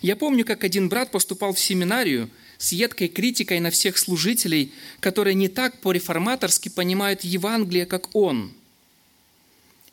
я 0.00 0.16
помню, 0.16 0.44
как 0.44 0.64
один 0.64 0.88
брат 0.88 1.10
поступал 1.10 1.52
в 1.52 1.60
семинарию 1.60 2.30
с 2.58 2.72
едкой 2.72 3.08
критикой 3.08 3.60
на 3.60 3.70
всех 3.70 3.98
служителей, 3.98 4.72
которые 5.00 5.34
не 5.34 5.48
так 5.48 5.80
по-реформаторски 5.80 6.68
понимают 6.68 7.22
Евангелие, 7.22 7.86
как 7.86 8.14
он. 8.14 8.52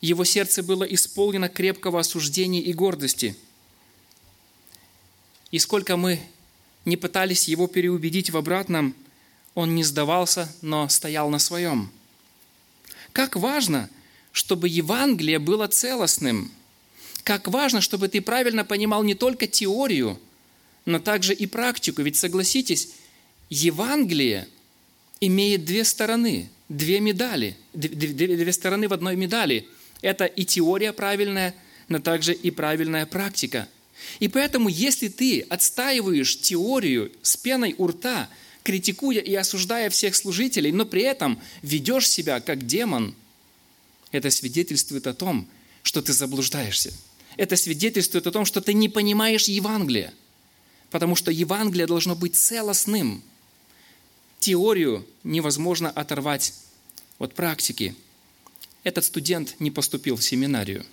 Его 0.02 0.24
сердце 0.24 0.64
было 0.64 0.84
исполнено 0.84 1.50
крепкого 1.50 2.00
осуждения 2.00 2.62
и 2.62 2.74
гордости. 2.74 3.36
И 5.52 5.60
сколько 5.60 5.96
мы 5.98 6.20
не 6.86 6.98
пытались 6.98 7.48
его 7.48 7.68
переубедить 7.68 8.30
в 8.30 8.38
обратном, 8.38 8.96
он 9.54 9.74
не 9.74 9.84
сдавался, 9.84 10.54
но 10.62 10.90
стоял 10.90 11.30
на 11.30 11.40
своем. 11.40 11.92
Как 13.16 13.36
важно, 13.36 13.90
чтобы 14.32 14.68
Евангелие 14.68 15.40
было 15.40 15.68
целостным– 15.68 16.52
как 17.26 17.48
важно, 17.48 17.82
чтобы 17.82 18.08
ты 18.08 18.22
правильно 18.22 18.64
понимал 18.64 19.02
не 19.04 19.16
только 19.16 19.48
теорию, 19.48 20.20
но 20.86 21.00
также 21.00 21.34
и 21.34 21.48
практику. 21.48 22.04
Ведь 22.04 22.18
согласитесь, 22.18 22.90
Евангелие 23.50 24.48
имеет 25.20 25.66
две 25.66 25.86
стороны, 25.86 26.50
две 26.70 27.00
медали, 27.00 27.58
две, 27.74 28.14
две, 28.14 28.54
стороны 28.54 28.88
в 28.88 28.94
одной 28.94 29.16
медали. 29.16 29.68
Это 30.04 30.26
и 30.26 30.46
теория 30.46 30.94
правильная, 30.94 31.56
но 31.88 31.98
также 31.98 32.32
и 32.32 32.52
правильная 32.52 33.08
практика. 33.08 33.68
И 34.20 34.28
поэтому, 34.28 34.70
если 34.70 35.08
ты 35.08 35.42
отстаиваешь 35.42 36.40
теорию 36.40 37.12
с 37.24 37.36
пеной 37.38 37.74
у 37.80 37.88
рта, 37.88 38.30
критикуя 38.66 39.22
и 39.22 39.34
осуждая 39.36 39.92
всех 39.92 40.16
служителей, 40.16 40.72
но 40.72 40.86
при 40.86 41.04
этом 41.04 41.40
ведешь 41.62 42.10
себя 42.10 42.42
как 42.42 42.66
демон, 42.66 43.16
это 44.12 44.32
свидетельствует 44.32 45.06
о 45.06 45.14
том, 45.14 45.48
что 45.84 46.02
ты 46.02 46.14
заблуждаешься. 46.14 46.92
Это 47.38 47.58
свидетельствует 47.58 48.26
о 48.26 48.32
том, 48.32 48.44
что 48.44 48.62
ты 48.62 48.74
не 48.74 48.90
понимаешь 48.90 49.46
Евангелие, 49.46 50.14
потому 50.90 51.16
что 51.16 51.32
Евангелие 51.32 51.86
должно 51.86 52.16
быть 52.16 52.36
целостным. 52.36 53.22
Теорию 54.40 55.08
невозможно 55.24 55.92
оторвать 55.92 56.54
от 57.20 57.36
практики. 57.36 57.96
Этот 58.84 59.06
студент 59.06 59.56
не 59.60 59.70
поступил 59.70 60.16
в 60.16 60.24
семинарию. 60.24 60.86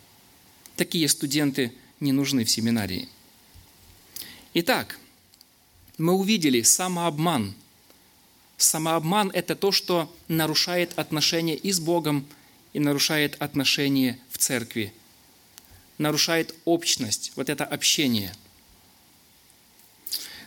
Такие 0.76 1.08
студенты 1.08 1.72
не 2.00 2.12
нужны 2.12 2.44
в 2.44 2.50
семинарии. 2.50 3.08
Итак, 4.52 4.98
мы 5.96 6.12
увидели 6.12 6.60
самообман. 6.60 7.54
Самообман– 8.62 9.30
это 9.34 9.56
то, 9.56 9.72
что 9.72 10.12
нарушает 10.28 10.98
отношения 10.98 11.56
и 11.56 11.72
с 11.72 11.80
Богом, 11.80 12.26
и 12.72 12.80
нарушает 12.80 13.36
отношения 13.40 14.18
в 14.30 14.38
церкви, 14.38 14.92
нарушает 15.98 16.54
общность, 16.64 17.32
вот 17.36 17.48
это 17.48 17.64
общение. 17.64 18.34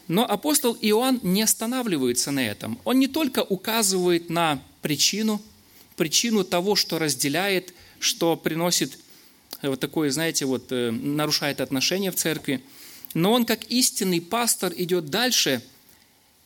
Но 0.07 0.29
апостол 0.29 0.77
Иоанн 0.81 1.19
не 1.24 1.41
останавливается 1.41 2.31
на 2.31 2.45
этом. 2.45 2.79
Он 2.84 3.00
не 3.00 3.07
только 3.07 3.43
указывает 3.43 4.29
на 4.29 4.62
причину, 4.81 5.41
причину 5.95 6.43
того, 6.43 6.75
что 6.75 7.00
разделяет, 7.00 7.74
что 8.00 8.36
приносит 8.36 9.00
э, 9.62 9.69
вот 9.69 9.79
такое, 9.79 10.12
знаете, 10.12 10.45
вот 10.45 10.72
э, 10.72 10.91
нарушает 10.91 11.62
отношения 11.62 12.12
в 12.12 12.15
церкви– 12.15 12.63
но 13.15 13.31
он, 13.31 13.45
как 13.45 13.63
истинный 13.72 14.22
пастор, 14.22 14.74
идет 14.75 15.05
дальше 15.05 15.63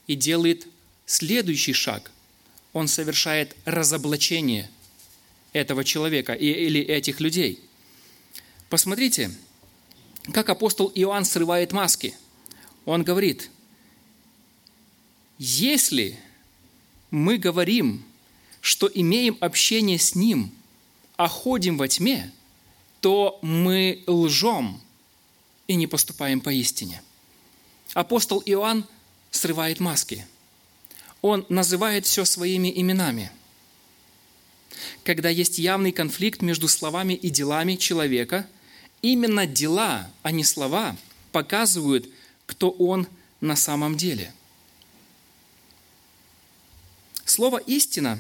и 0.06 0.16
делает 0.16 0.68
следующий 1.10 1.74
шаг. 1.74 2.12
Он 2.72 2.88
совершает 2.88 3.56
разоблачение 3.66 4.70
этого 5.54 5.84
человека 5.84 6.34
или 6.34 6.80
этих 6.80 7.20
людей. 7.20 7.60
Посмотрите, 8.70 9.32
как 10.32 10.50
апостол 10.50 10.92
Иоанн 10.94 11.26
срывает 11.26 11.72
маски. 11.72 12.16
Он 12.86 13.04
говорит, 13.04 13.50
если 15.40 16.20
мы 17.10 17.40
говорим, 17.40 18.06
что 18.62 18.88
имеем 18.94 19.36
общение 19.40 19.98
с 19.98 20.14
Ним, 20.14 20.52
а 21.18 21.28
ходим 21.28 21.78
во 21.78 21.88
тьме, 21.88 22.32
то 23.02 23.40
мы 23.42 24.04
лжем 24.06 24.80
и 25.68 25.74
не 25.74 25.88
поступаем 25.88 26.40
поистине. 26.40 27.02
Апостол 27.96 28.44
Иоанн 28.46 28.86
срывает 29.32 29.80
маски. 29.80 30.28
Он 31.22 31.46
называет 31.50 32.06
все 32.06 32.26
своими 32.26 32.72
именами. 32.74 33.32
Когда 35.04 35.30
есть 35.30 35.60
явный 35.60 35.92
конфликт 35.92 36.42
между 36.42 36.68
словами 36.68 37.14
и 37.14 37.30
делами 37.30 37.76
человека, 37.76 38.48
именно 39.02 39.46
дела, 39.46 40.10
а 40.24 40.32
не 40.32 40.44
слова, 40.44 40.96
показывают, 41.32 42.10
кто 42.46 42.70
он 42.70 43.08
на 43.42 43.56
самом 43.56 43.98
деле. 43.98 44.34
Слово 47.26 47.58
«истина» 47.58 48.20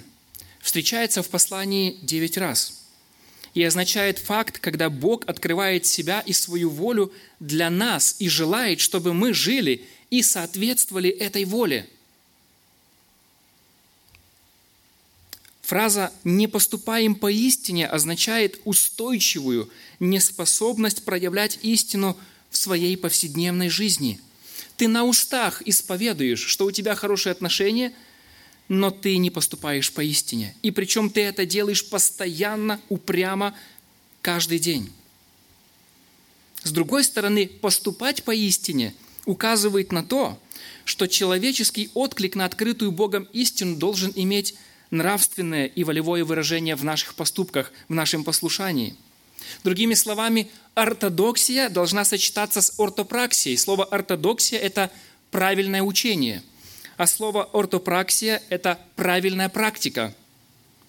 встречается 0.62 1.24
в 1.24 1.30
послании 1.30 1.98
девять 2.02 2.38
раз– 2.38 2.76
и 3.54 3.64
означает 3.64 4.20
факт, 4.20 4.60
когда 4.60 4.90
Бог 4.90 5.24
открывает 5.28 5.86
себя 5.86 6.22
и 6.22 6.34
свою 6.34 6.70
волю 6.70 7.12
для 7.40 7.70
нас 7.70 8.16
и 8.20 8.30
желает, 8.30 8.80
чтобы 8.80 9.14
мы 9.14 9.34
жили 9.34 9.86
и 10.10 10.22
соответствовали 10.22 11.10
этой 11.10 11.46
воле. 11.46 11.88
Фраза 15.70 16.12
«не 16.24 16.48
поступаем 16.48 17.14
поистине» 17.14 17.86
означает 17.86 18.60
устойчивую 18.66 19.70
неспособность 20.00 21.06
проявлять 21.06 21.60
истину 21.62 22.18
в 22.50 22.58
своей 22.58 22.98
повседневной 22.98 23.70
жизни. 23.70 24.20
Ты 24.78 24.88
на 24.88 25.04
устах 25.04 25.62
исповедуешь, 25.68 26.44
что 26.44 26.66
у 26.66 26.72
тебя 26.72 26.96
хорошие 26.96 27.30
отношения– 27.32 27.94
но 28.68 28.92
ты 28.92 29.18
не 29.18 29.32
поступаешь 29.32 29.92
поистине. 29.92 30.56
И 30.62 30.70
причем 30.70 31.10
ты 31.10 31.22
это 31.22 31.46
делаешь 31.46 31.84
постоянно, 31.84 32.80
упрямо, 32.88 33.56
каждый 34.22 34.60
день. 34.60 34.92
С 36.64 36.72
другой 36.72 37.04
стороны, 37.04 37.48
поступать 37.48 38.24
поистине 38.24 38.94
указывает 39.26 39.92
на 39.92 40.04
то, 40.04 40.40
что 40.86 41.08
человеческий 41.08 41.90
отклик 41.96 42.36
на 42.36 42.46
открытую 42.46 42.92
Богом 42.92 43.28
истину 43.34 43.76
должен 43.76 44.14
иметь 44.16 44.54
нравственное 44.92 45.66
и 45.66 45.84
волевое 45.84 46.24
выражение 46.24 46.76
в 46.76 46.84
наших 46.84 47.16
поступках, 47.16 47.72
в 47.88 47.94
нашем 47.94 48.24
послушании. 48.24 48.96
Другими 49.64 49.94
словами, 49.94 50.50
ортодоксия 50.76 51.70
должна 51.70 52.06
сочетаться 52.06 52.62
с 52.62 52.80
ортопраксией. 52.80 53.58
Слово 53.58 53.86
ортодоксия– 53.86 54.60
это 54.62 54.92
правильное 55.32 55.82
учение– 55.82 56.44
а 57.00 57.08
слово 57.08 57.46
ортопраксия– 57.54 58.44
это 58.50 58.78
правильная 58.98 59.48
практика, 59.48 60.14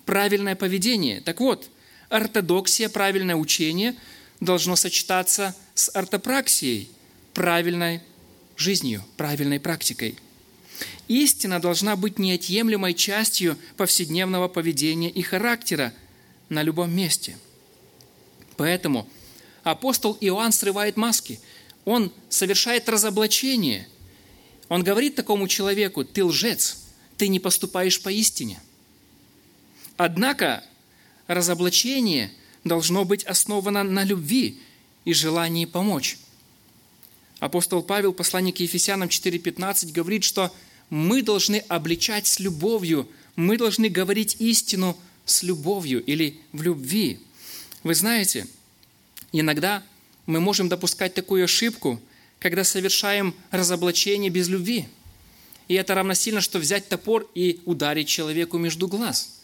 правильное 0.07 0.57
поведение. 0.57 1.21
Так 1.21 1.39
вот, 1.39 1.71
ортодоксия, 2.09 2.89
правильное 2.89 3.37
учение 3.37 3.95
должно 4.41 4.75
сочетаться 4.75 5.55
с 5.75 5.89
ортопраксией, 5.95 6.91
правильной 7.33 8.01
жизнью, 8.57 9.05
правильной 9.17 9.61
практикой. 9.61 10.19
Истина 11.09 11.61
должна 11.61 11.97
быть 11.97 12.19
неотъемлемой 12.19 12.95
частью 12.95 13.57
повседневного 13.77 14.49
поведения 14.49 15.11
и 15.11 15.23
характера 15.23 15.93
на 16.49 16.63
любом 16.63 16.95
месте. 16.95 17.37
Поэтому 18.57 19.09
апостол 19.63 20.17
Иоанн 20.21 20.53
срывает 20.53 20.97
маски. 20.97 21.41
Он 21.85 22.13
совершает 22.29 22.89
разоблачение– 22.89 23.89
он 24.71 24.85
говорит 24.85 25.17
такому 25.17 25.49
человеку, 25.49 26.05
ты 26.05 26.25
лжец, 26.25 26.79
ты 27.17 27.27
не 27.27 27.41
поступаешь 27.41 28.01
поистине. 28.01 28.63
Однако 29.97 30.65
разоблачение 31.27 32.33
должно 32.63 33.05
быть 33.05 33.25
основано 33.25 33.83
на 33.83 34.05
любви 34.05 34.61
и 35.05 35.13
желании 35.13 35.65
помочь. 35.65 36.19
Апостол 37.41 37.83
Павел, 37.83 38.13
посланник 38.13 38.61
Ефесянам 38.61 39.09
4.15, 39.09 39.91
говорит, 39.91 40.23
что 40.23 40.55
мы 40.91 41.23
должны 41.23 41.65
обличать 41.69 42.27
с 42.27 42.41
любовью, 42.41 43.09
мы 43.37 43.57
должны 43.57 43.89
говорить 43.89 44.37
истину 44.41 44.99
с 45.25 45.43
любовью 45.43 46.05
или 46.05 46.39
в 46.53 46.63
любви. 46.63 47.21
Вы 47.85 47.95
знаете, 47.95 48.47
иногда 49.33 49.83
мы 50.27 50.41
можем 50.41 50.69
допускать 50.69 51.15
такую 51.15 51.45
ошибку, 51.45 52.01
когда 52.39 52.65
совершаем 52.65 53.35
разоблачение 53.51 54.31
без 54.31 54.49
любви. 54.49 54.87
И 55.69 55.75
это 55.75 55.95
равносильно, 55.95 56.41
что 56.41 56.59
взять 56.59 56.89
топор 56.89 57.31
и 57.35 57.61
ударить 57.65 58.09
человеку 58.09 58.59
между 58.59 58.89
глаз. 58.89 59.41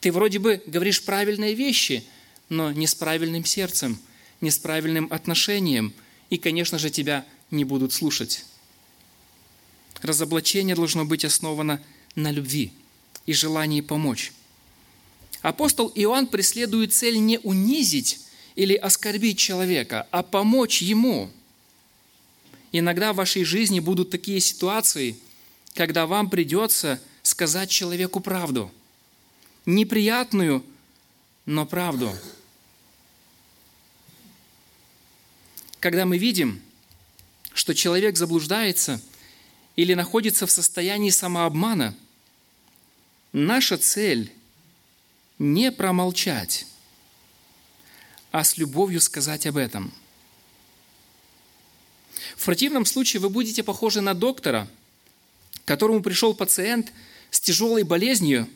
Ты 0.00 0.10
вроде 0.10 0.38
бы 0.38 0.62
говоришь 0.66 1.02
правильные 1.02 1.54
вещи, 1.54 2.04
но 2.48 2.72
не 2.72 2.86
с 2.86 2.94
правильным 2.94 3.44
сердцем, 3.44 3.98
не 4.40 4.50
с 4.50 4.58
правильным 4.58 5.08
отношением, 5.10 5.92
и, 6.30 6.38
конечно 6.38 6.78
же, 6.78 6.90
тебя 6.90 7.26
не 7.50 7.64
будут 7.64 7.92
слушать. 7.92 8.44
Разоблачение 10.02 10.76
должно 10.76 11.04
быть 11.04 11.24
основано 11.24 11.80
на 12.14 12.30
любви 12.30 12.72
и 13.24 13.32
желании 13.32 13.80
помочь. 13.80 14.32
Апостол 15.40 15.90
Иоанн 15.94 16.26
преследует 16.26 16.92
цель 16.92 17.18
не 17.18 17.38
унизить 17.38 18.20
или 18.54 18.74
оскорбить 18.74 19.38
человека, 19.38 20.06
а 20.10 20.22
помочь 20.22 20.82
ему– 20.82 21.30
Иногда 22.72 23.12
в 23.12 23.16
вашей 23.16 23.44
жизни 23.44 23.80
будут 23.80 24.10
такие 24.10 24.40
ситуации, 24.40 25.16
когда 25.74 26.06
вам 26.06 26.30
придется 26.30 27.00
сказать 27.22 27.70
человеку 27.70 28.20
правду. 28.20 28.72
Неприятную, 29.66 30.64
но 31.44 31.66
правду. 31.66 32.10
Когда 35.80 36.06
мы 36.06 36.16
видим, 36.16 36.62
что 37.52 37.74
человек 37.74 38.16
заблуждается 38.16 39.02
или 39.76 39.94
находится 39.94 40.46
в 40.46 40.50
состоянии 40.50 41.10
самообмана, 41.10 41.94
наша 43.32 43.78
цель 43.78 44.32
не 45.38 45.72
промолчать, 45.72 46.66
а 48.30 48.44
с 48.44 48.56
любовью 48.56 49.00
сказать 49.00 49.46
об 49.46 49.56
этом– 49.56 49.92
в 52.36 52.44
противном 52.44 52.84
случае 52.84 53.20
вы 53.20 53.30
будете 53.30 53.62
похожи 53.62 54.00
на 54.00 54.14
доктора, 54.14 54.68
к 55.64 55.68
которому 55.68 56.02
пришел 56.02 56.34
пациент 56.34 56.92
с 57.30 57.40
тяжелой 57.40 57.82
болезнью 57.82 58.48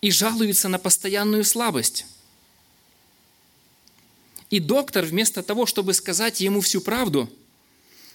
и 0.00 0.10
жалуется 0.10 0.68
на 0.68 0.78
постоянную 0.78 1.44
слабость. 1.44 2.06
И 4.50 4.60
доктор 4.60 5.04
вместо 5.04 5.42
того, 5.42 5.66
чтобы 5.66 5.94
сказать 5.94 6.40
ему 6.40 6.60
всю 6.60 6.80
правду, 6.80 7.30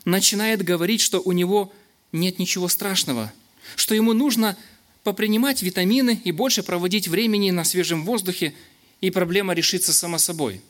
начинает 0.06 0.64
говорить, 0.64 1.02
что 1.02 1.22
у 1.22 1.32
него 1.32 1.74
нет 2.14 2.40
ничего 2.40 2.70
страшного, 2.70 3.34
что 3.76 3.94
ему 3.94 4.14
нужно 4.14 4.58
попринимать 5.04 5.62
витамины 5.62 6.22
и 6.24 6.32
больше 6.32 6.64
проводить 6.64 7.10
времени 7.10 7.52
на 7.52 7.66
свежем 7.66 8.06
воздухе, 8.06 8.54
и 9.02 9.10
проблема 9.10 9.54
решится 9.54 9.92
сама 9.92 10.18
собой. 10.18 10.62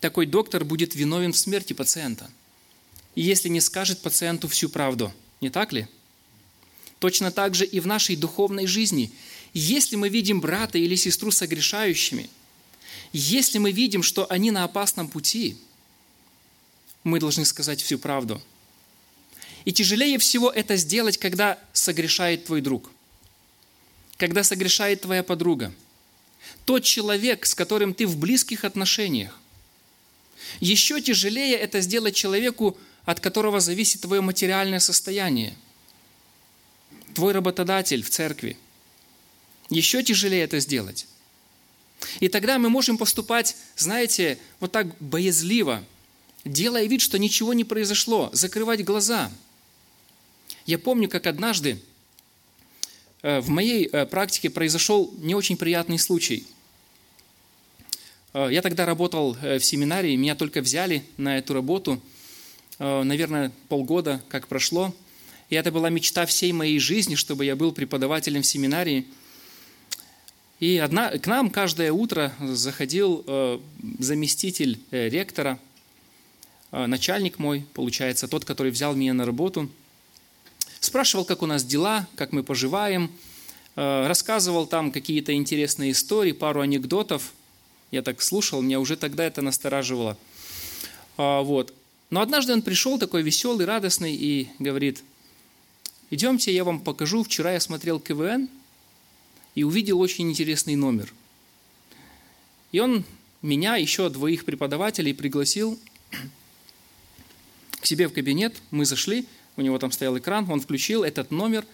Такой 0.00 0.26
доктор 0.26 0.64
будет 0.64 0.94
виновен 0.94 1.32
в 1.32 1.38
смерти 1.38 1.74
пациента, 1.74 2.30
если 3.14 3.48
не 3.48 3.60
скажет 3.60 4.00
пациенту 4.00 4.48
всю 4.48 4.70
правду. 4.70 5.12
Не 5.40 5.50
так 5.50 5.72
ли? 5.72 5.86
Точно 6.98 7.30
так 7.30 7.54
же 7.54 7.66
и 7.66 7.80
в 7.80 7.86
нашей 7.86 8.16
духовной 8.16 8.66
жизни. 8.66 9.12
Если 9.52 9.96
мы 9.96 10.08
видим 10.08 10.40
брата 10.40 10.78
или 10.78 10.94
сестру 10.94 11.30
согрешающими, 11.30 12.30
если 13.12 13.58
мы 13.58 13.72
видим, 13.72 14.02
что 14.02 14.30
они 14.30 14.50
на 14.50 14.64
опасном 14.64 15.08
пути, 15.08 15.58
мы 17.04 17.18
должны 17.18 17.44
сказать 17.44 17.82
всю 17.82 17.98
правду– 17.98 18.40
и 19.64 19.72
тяжелее 19.72 20.18
всего 20.18 20.50
это 20.50 20.76
сделать, 20.76 21.18
когда 21.18 21.58
согрешает 21.72 22.46
твой 22.46 22.60
друг, 22.60 22.90
когда 24.16 24.42
согрешает 24.42 25.02
твоя 25.02 25.22
подруга, 25.22 25.72
тот 26.64 26.84
человек, 26.84 27.46
с 27.46 27.54
которым 27.54 27.94
ты 27.94 28.06
в 28.06 28.16
близких 28.16 28.64
отношениях. 28.64 29.38
Еще 30.60 31.00
тяжелее 31.00 31.56
это 31.56 31.80
сделать 31.80 32.14
человеку, 32.14 32.76
от 33.04 33.20
которого 33.20 33.60
зависит 33.60 34.02
твое 34.02 34.20
материальное 34.20 34.80
состояние, 34.80 35.56
твой 37.14 37.32
работодатель 37.32 38.02
в 38.02 38.10
церкви. 38.10 38.56
Еще 39.70 40.02
тяжелее 40.02 40.42
это 40.42 40.58
сделать. 40.60 41.06
И 42.18 42.28
тогда 42.28 42.58
мы 42.58 42.68
можем 42.68 42.98
поступать, 42.98 43.56
знаете, 43.76 44.38
вот 44.58 44.72
так 44.72 44.98
боязливо, 44.98 45.84
делая 46.44 46.86
вид, 46.86 47.00
что 47.00 47.18
ничего 47.18 47.52
не 47.54 47.62
произошло, 47.62 48.28
закрывать 48.32 48.82
глаза– 48.84 49.30
я 50.66 50.78
помню, 50.78 51.08
как 51.08 51.26
однажды 51.26 51.78
э, 53.22 53.40
в 53.40 53.48
моей 53.48 53.86
э, 53.86 54.06
практике 54.06 54.50
произошел 54.50 55.12
не 55.18 55.34
очень 55.34 55.56
приятный 55.56 55.98
случай. 55.98 56.46
Э, 58.32 58.48
я 58.50 58.62
тогда 58.62 58.86
работал 58.86 59.32
в 59.34 59.60
семинарии, 59.60 60.14
меня 60.16 60.34
только 60.34 60.60
взяли 60.60 61.04
на 61.16 61.38
эту 61.38 61.54
работу, 61.54 62.00
наверное, 62.78 63.52
полгода 63.68 64.22
как 64.28 64.48
прошло. 64.48 64.94
И 65.50 65.54
это 65.54 65.70
была 65.70 65.90
мечта 65.90 66.26
всей 66.26 66.52
моей 66.52 66.78
жизни, 66.78 67.14
чтобы 67.14 67.44
я 67.44 67.54
был 67.54 67.72
преподавателем 67.72 68.42
в 68.42 68.46
семинарии. 68.46 69.06
И 70.58 70.78
одна, 70.78 71.10
к 71.18 71.26
нам 71.26 71.50
каждое 71.50 71.92
утро 71.92 72.32
заходил 72.40 73.60
заместитель 73.98 74.80
ректора, 74.90 75.58
начальник 76.70 77.38
мой, 77.38 77.66
получается, 77.74 78.26
тот, 78.26 78.44
который 78.44 78.72
взял 78.72 78.94
меня 78.94 79.12
на 79.12 79.26
работу– 79.26 79.68
Спрашивал, 80.82 81.24
как 81.24 81.42
у 81.42 81.46
нас 81.46 81.62
дела, 81.62 82.08
как 82.16 82.32
мы 82.32 82.42
поживаем. 82.42 83.08
Э, 83.76 84.08
рассказывал 84.08 84.66
там 84.66 84.90
какие-то 84.90 85.32
интересные 85.32 85.92
истории, 85.92 86.32
пару 86.32 86.60
анекдотов. 86.60 87.34
Я 87.92 88.02
так 88.02 88.20
слушал, 88.20 88.60
меня 88.62 88.80
уже 88.80 88.96
тогда 88.96 89.22
это 89.22 89.42
настораживало. 89.42 90.18
А, 91.16 91.42
вот. 91.42 91.72
Но 92.10 92.20
однажды 92.20 92.52
он 92.52 92.62
пришел 92.62 92.98
такой 92.98 93.22
веселый, 93.22 93.64
радостный 93.64 94.16
и 94.16 94.48
говорит, 94.58 95.04
идемте, 96.10 96.52
я 96.52 96.64
вам 96.64 96.80
покажу. 96.80 97.22
Вчера 97.22 97.52
я 97.52 97.60
смотрел 97.60 98.00
КВН 98.00 98.48
и 99.54 99.62
увидел 99.62 100.00
очень 100.00 100.28
интересный 100.28 100.74
номер. 100.74 101.14
И 102.72 102.80
он 102.80 103.04
меня, 103.40 103.76
еще 103.76 104.08
двоих 104.08 104.44
преподавателей 104.44 105.14
пригласил 105.14 105.78
к 107.80 107.86
себе 107.86 108.08
в 108.08 108.12
кабинет. 108.12 108.60
Мы 108.72 108.84
зашли, 108.84 109.28
у 109.56 109.62
него 109.62 109.78
там 109.78 109.92
стоял 109.92 110.16
экран, 110.18 110.50
он 110.50 110.60
включил 110.60 111.04
этот 111.04 111.30
номер, 111.30 111.64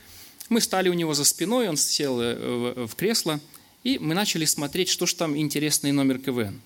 мы 0.48 0.60
стали 0.60 0.88
у 0.88 0.94
него 0.94 1.14
за 1.14 1.24
спиной, 1.24 1.68
он 1.68 1.76
сел 1.76 2.20
э, 2.20 2.86
в 2.86 2.94
кресло, 2.94 3.40
и 3.84 3.98
мы 3.98 4.14
начали 4.14 4.44
смотреть, 4.44 4.88
что 4.88 5.06
же 5.06 5.14
там 5.14 5.36
интересный 5.36 5.92
номер 5.92 6.18
КВН. 6.18 6.60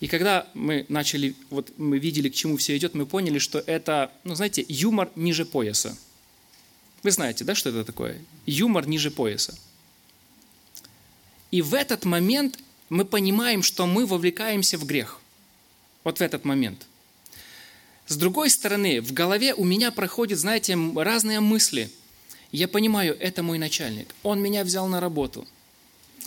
И 0.00 0.06
когда 0.06 0.48
мы 0.54 0.86
начали, 0.88 1.34
вот 1.50 1.72
мы 1.76 1.98
видели, 1.98 2.30
к 2.30 2.34
чему 2.34 2.56
все 2.56 2.76
идет, 2.76 2.94
мы 2.94 3.04
поняли, 3.04 3.38
что 3.38 3.58
это, 3.58 4.10
ну 4.24 4.34
знаете, 4.34 4.64
юмор 4.66 5.10
ниже 5.14 5.44
пояса. 5.44 5.96
Вы 7.02 7.10
знаете, 7.10 7.44
да, 7.44 7.54
что 7.54 7.68
это 7.70 7.84
такое? 7.84 8.22
Юмор 8.46 8.88
ниже 8.88 9.10
пояса. 9.10 9.58
И 11.50 11.62
в 11.62 11.74
этот 11.74 12.04
момент 12.04 12.58
мы 12.88 13.04
понимаем, 13.04 13.62
что 13.62 13.86
мы 13.86 14.06
вовлекаемся 14.06 14.78
в 14.78 14.86
грех. 14.86 15.20
Вот 16.04 16.18
в 16.18 16.22
этот 16.22 16.44
момент. 16.44 16.86
С 18.10 18.16
другой 18.16 18.50
стороны, 18.50 19.00
в 19.00 19.12
голове 19.12 19.54
у 19.54 19.62
меня 19.62 19.92
проходят, 19.92 20.36
знаете, 20.36 20.76
разные 20.96 21.38
мысли. 21.38 21.88
Я 22.50 22.66
понимаю, 22.66 23.16
это 23.20 23.44
мой 23.44 23.56
начальник. 23.56 24.12
Он 24.24 24.42
меня 24.42 24.64
взял 24.64 24.88
на 24.88 24.98
работу. 24.98 25.46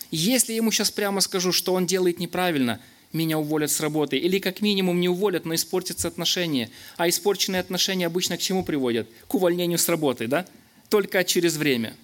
Если 0.09 0.53
я 0.53 0.57
ему 0.57 0.71
сейчас 0.71 0.91
прямо 0.91 1.19
скажу, 1.19 1.51
что 1.51 1.73
он 1.73 1.85
делает 1.85 2.19
неправильно, 2.19 2.79
меня 3.11 3.37
уволят 3.37 3.69
с 3.69 3.81
работы. 3.81 4.15
Или 4.15 4.39
как 4.39 4.61
минимум 4.61 5.01
не 5.01 5.09
уволят, 5.09 5.43
но 5.43 5.55
испортятся 5.55 6.07
отношения. 6.07 6.69
А 6.95 7.09
испорченные 7.09 7.59
отношения 7.59 8.07
обычно 8.07 8.37
к 8.37 8.39
чему 8.39 8.63
приводят? 8.63 9.09
К 9.27 9.35
увольнению 9.35 9.77
с 9.77 9.89
работы, 9.89 10.27
да? 10.27 10.47
Только 10.87 11.21
через 11.25 11.57
время. 11.57 11.97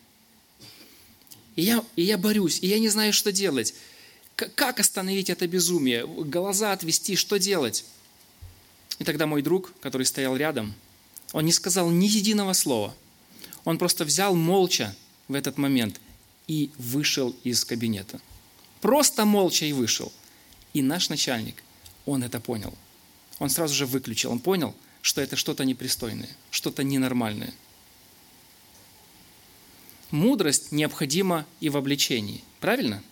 И 1.55 1.61
я, 1.61 1.85
и 1.95 2.01
я 2.01 2.17
борюсь, 2.17 2.59
и 2.61 2.67
я 2.67 2.79
не 2.79 2.89
знаю, 2.89 3.13
что 3.13 3.31
делать. 3.31 3.73
Как 4.35 4.81
остановить 4.81 5.29
это 5.29 5.47
безумие? 5.47 6.05
Глаза 6.05 6.73
отвести, 6.73 7.15
что 7.15 7.39
делать? 7.39 7.85
И 8.99 9.03
тогда 9.03 9.25
мой 9.25 9.41
друг, 9.41 9.73
который 9.79 10.05
стоял 10.05 10.35
рядом, 10.35 10.75
он 11.31 11.45
не 11.45 11.53
сказал 11.53 11.89
ни 11.89 12.05
единого 12.05 12.53
слова. 12.53 12.93
Он 13.63 13.77
просто 13.77 14.05
взял 14.05 14.35
молча 14.35 14.95
в 15.27 15.33
этот 15.33 15.57
момент 15.57 15.99
и 16.47 16.71
вышел 16.77 17.35
из 17.43 17.63
кабинета. 17.63 18.19
Просто 18.81 19.25
молча 19.25 19.65
и 19.65 19.73
вышел. 19.73 20.11
И 20.73 20.81
наш 20.81 21.09
начальник, 21.09 21.63
он 22.05 22.23
это 22.23 22.39
понял. 22.39 22.73
Он 23.39 23.49
сразу 23.49 23.73
же 23.73 23.85
выключил. 23.85 24.31
Он 24.31 24.39
понял, 24.39 24.75
что 25.01 25.21
это 25.21 25.35
что-то 25.35 25.63
непристойное, 25.65 26.29
что-то 26.51 26.83
ненормальное. 26.83 27.53
Мудрость 30.11 30.71
необходима 30.71 31.45
и 31.59 31.69
в 31.69 31.77
обличении. 31.77 32.43
Правильно? 32.59 33.03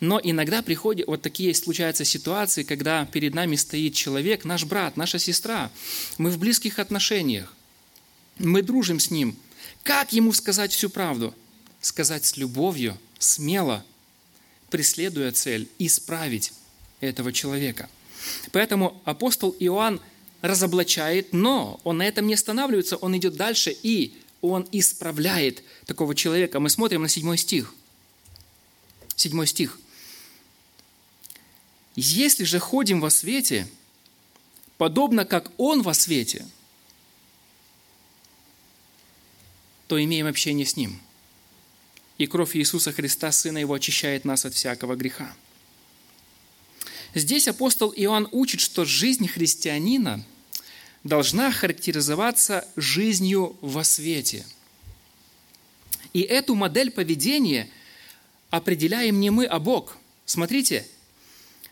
Но 0.00 0.20
иногда 0.22 0.62
приходят, 0.62 1.08
вот 1.08 1.22
такие 1.22 1.54
случаются 1.54 2.04
ситуации, 2.04 2.62
когда 2.62 3.04
перед 3.06 3.34
нами 3.34 3.56
стоит 3.56 3.94
человек, 3.94 4.44
наш 4.44 4.64
брат, 4.64 4.96
наша 4.96 5.18
сестра. 5.18 5.70
Мы 6.18 6.30
в 6.30 6.38
близких 6.38 6.78
отношениях. 6.78 7.54
Мы 8.38 8.62
дружим 8.62 9.00
с 9.00 9.10
ним. 9.10 9.36
Как 9.82 10.12
ему 10.12 10.32
сказать 10.32 10.72
всю 10.72 10.88
правду? 10.88 11.34
Сказать 11.80 12.24
с 12.24 12.36
любовью, 12.36 12.96
смело, 13.18 13.84
преследуя 14.70 15.32
цель, 15.32 15.68
исправить 15.78 16.52
этого 17.00 17.32
человека. 17.32 17.88
Поэтому 18.52 19.00
апостол 19.04 19.54
Иоанн 19.58 20.00
разоблачает, 20.42 21.32
но 21.32 21.80
он 21.82 21.98
на 21.98 22.06
этом 22.06 22.26
не 22.26 22.34
останавливается, 22.34 22.96
он 22.96 23.16
идет 23.16 23.36
дальше 23.36 23.76
и 23.82 24.14
он 24.40 24.68
исправляет 24.70 25.64
такого 25.86 26.14
человека. 26.14 26.60
Мы 26.60 26.70
смотрим 26.70 27.02
на 27.02 27.08
седьмой 27.08 27.38
стих. 27.38 27.74
Седьмой 29.16 29.48
стих. 29.48 29.78
Если 32.00 32.44
же 32.44 32.60
ходим 32.60 33.00
во 33.00 33.10
свете, 33.10 33.66
подобно 34.76 35.24
как 35.24 35.50
Он 35.56 35.82
во 35.82 35.94
свете, 35.94 36.46
то 39.88 40.00
имеем 40.00 40.28
общение 40.28 40.64
с 40.64 40.76
Ним. 40.76 41.00
И 42.16 42.28
кровь 42.28 42.54
Иисуса 42.54 42.92
Христа, 42.92 43.32
Сына 43.32 43.58
Его, 43.58 43.74
очищает 43.74 44.24
нас 44.24 44.44
от 44.44 44.54
всякого 44.54 44.94
греха. 44.94 45.34
Здесь 47.16 47.48
апостол 47.48 47.92
Иоанн 47.96 48.28
учит, 48.30 48.60
что 48.60 48.84
жизнь 48.84 49.26
христианина 49.26 50.24
должна 51.02 51.50
характеризоваться 51.50 52.64
жизнью 52.76 53.56
во 53.60 53.82
свете. 53.82 54.46
И 56.12 56.20
эту 56.20 56.54
модель 56.54 56.92
поведения 56.92 57.68
определяем 58.50 59.18
не 59.18 59.30
мы, 59.30 59.46
а 59.46 59.58
Бог. 59.58 59.96
Смотрите– 60.26 60.86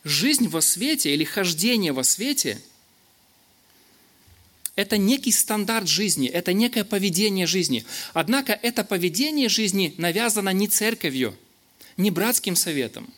жизнь 0.07 0.49
во 0.49 0.63
свете 0.63 1.13
или 1.13 1.25
хождение 1.25 1.93
во 1.93 2.05
свете– 2.05 2.61
это 4.77 4.99
некий 4.99 5.33
стандарт 5.33 5.89
жизни, 5.89 6.29
это 6.29 6.53
некое 6.53 6.85
поведение 6.85 7.47
жизни. 7.47 7.85
Однако 8.13 8.53
это 8.53 8.85
поведение 8.85 9.49
жизни 9.49 9.95
навязано 9.97 10.51
не 10.51 10.69
церковью, 10.69 11.37
не 11.97 12.11
братским 12.11 12.55
советом. 12.57 13.13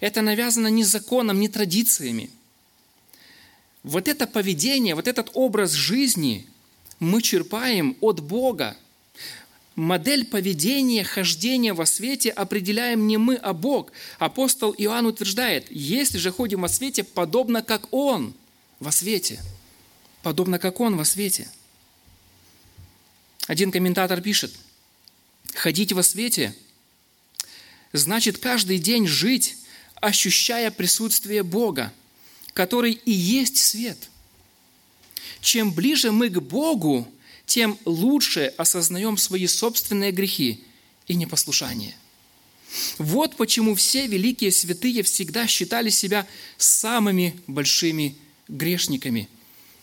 Это 0.00 0.22
навязано 0.22 0.66
не 0.66 0.82
законом, 0.82 1.38
не 1.38 1.48
традициями. 1.48 2.30
Вот 3.84 4.08
это 4.08 4.26
поведение, 4.26 4.96
вот 4.96 5.06
этот 5.06 5.30
образ 5.34 5.72
жизни 5.72 6.46
мы 6.98 7.22
черпаем 7.22 7.96
от 8.00 8.20
Бога– 8.20 8.76
Модель 9.74 10.26
поведения, 10.26 11.02
хождения 11.02 11.72
во 11.72 11.86
свете 11.86 12.30
определяем 12.30 13.06
не 13.06 13.16
мы, 13.16 13.36
а 13.36 13.54
Бог. 13.54 13.90
Апостол 14.18 14.74
Иоанн 14.76 15.06
утверждает, 15.06 15.66
если 15.70 16.18
же 16.18 16.30
ходим 16.30 16.60
во 16.62 16.68
свете, 16.68 17.04
подобно 17.04 17.62
как 17.62 17.92
Он 17.92 18.34
во 18.80 18.92
свете. 18.92 19.40
подобно 20.22 20.58
как 20.58 20.78
Он 20.80 20.96
во 20.96 21.04
свете. 21.04 21.48
Один 23.48 23.72
комментатор 23.72 24.20
пишет, 24.20 24.52
«Ходить 25.54 25.92
во 25.92 26.02
свете 26.02 26.54
значит 27.92 28.38
каждый 28.38 28.78
день 28.78 29.06
жить, 29.06 29.56
ощущая 29.96 30.70
присутствие 30.70 31.42
Бога, 31.42 31.92
который 32.54 32.92
и 32.92 33.12
есть 33.12 33.56
свет. 33.56 33.98
Чем 35.40 35.72
ближе 35.72 36.12
мы 36.12 36.28
к 36.28 36.40
Богу, 36.40 37.08
тем 37.46 37.78
лучше 37.84 38.52
осознаем 38.56 39.16
свои 39.16 39.46
собственные 39.46 40.12
грехи 40.12 40.64
и 41.06 41.14
непослушание. 41.14 41.94
Вот 42.98 43.36
почему 43.36 43.74
все 43.74 44.06
великие 44.06 44.50
святые 44.50 45.02
всегда 45.02 45.46
считали 45.46 45.90
себя 45.90 46.26
самыми 46.56 47.38
большими 47.46 48.16
грешниками. 48.48 49.28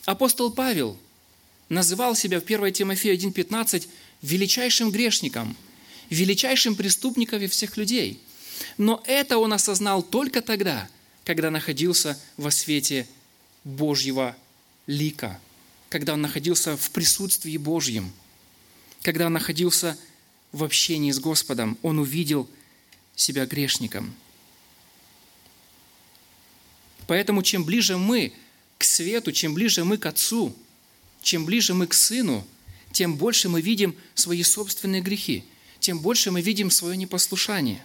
Апостол 0.05 0.51
Павел 0.51 0.97
называл 1.67 2.15
себя 2.15 2.39
в 2.39 2.43
1 2.43 2.73
Тимофея 2.73 3.15
1,15 3.15 3.87
величайшим 4.21 4.91
грешником, 4.91 5.55
величайшим 6.09 6.75
преступником 6.75 7.47
всех 7.47 7.77
людей. 7.77 8.19
Но 8.77 9.03
это 9.05 9.37
он 9.37 9.53
осознал 9.53 10.01
только 10.01 10.41
тогда, 10.41 10.89
когда 11.23 11.51
находился 11.51 12.19
во 12.37 12.51
свете 12.51 13.07
Божьего 13.63 14.35
лика, 14.87 15.39
когда 15.89 16.13
он 16.13 16.21
находился 16.21 16.77
в 16.77 16.91
присутствии 16.91 17.57
Божьем, 17.57 18.11
когда 19.01 19.25
он 19.25 19.33
находился 19.33 19.97
в 20.51 20.63
общении 20.63 21.11
с 21.11 21.19
Господом, 21.19 21.77
он 21.81 21.99
увидел 21.99 22.49
себя 23.15 23.45
грешником. 23.45 24.13
Поэтому 27.07 27.41
чем 27.41 27.65
ближе 27.65 27.97
мы 27.97 28.33
к 28.77 28.83
свету, 28.83 29.31
чем 29.31 29.55
ближе 29.55 29.83
мы 29.83 29.97
к 29.97 30.05
Отцу, 30.05 30.55
чем 31.21 31.45
ближе 31.45 31.73
мы 31.73 31.87
к 31.87 31.93
Сыну, 31.93 32.45
тем 32.91 33.15
больше 33.15 33.49
мы 33.49 33.61
видим 33.61 33.95
свои 34.13 34.43
собственные 34.43 35.01
грехи, 35.01 35.43
тем 35.79 35.99
больше 35.99 36.31
мы 36.31 36.41
видим 36.41 36.69
свое 36.69 36.95
непослушание. 36.95 37.83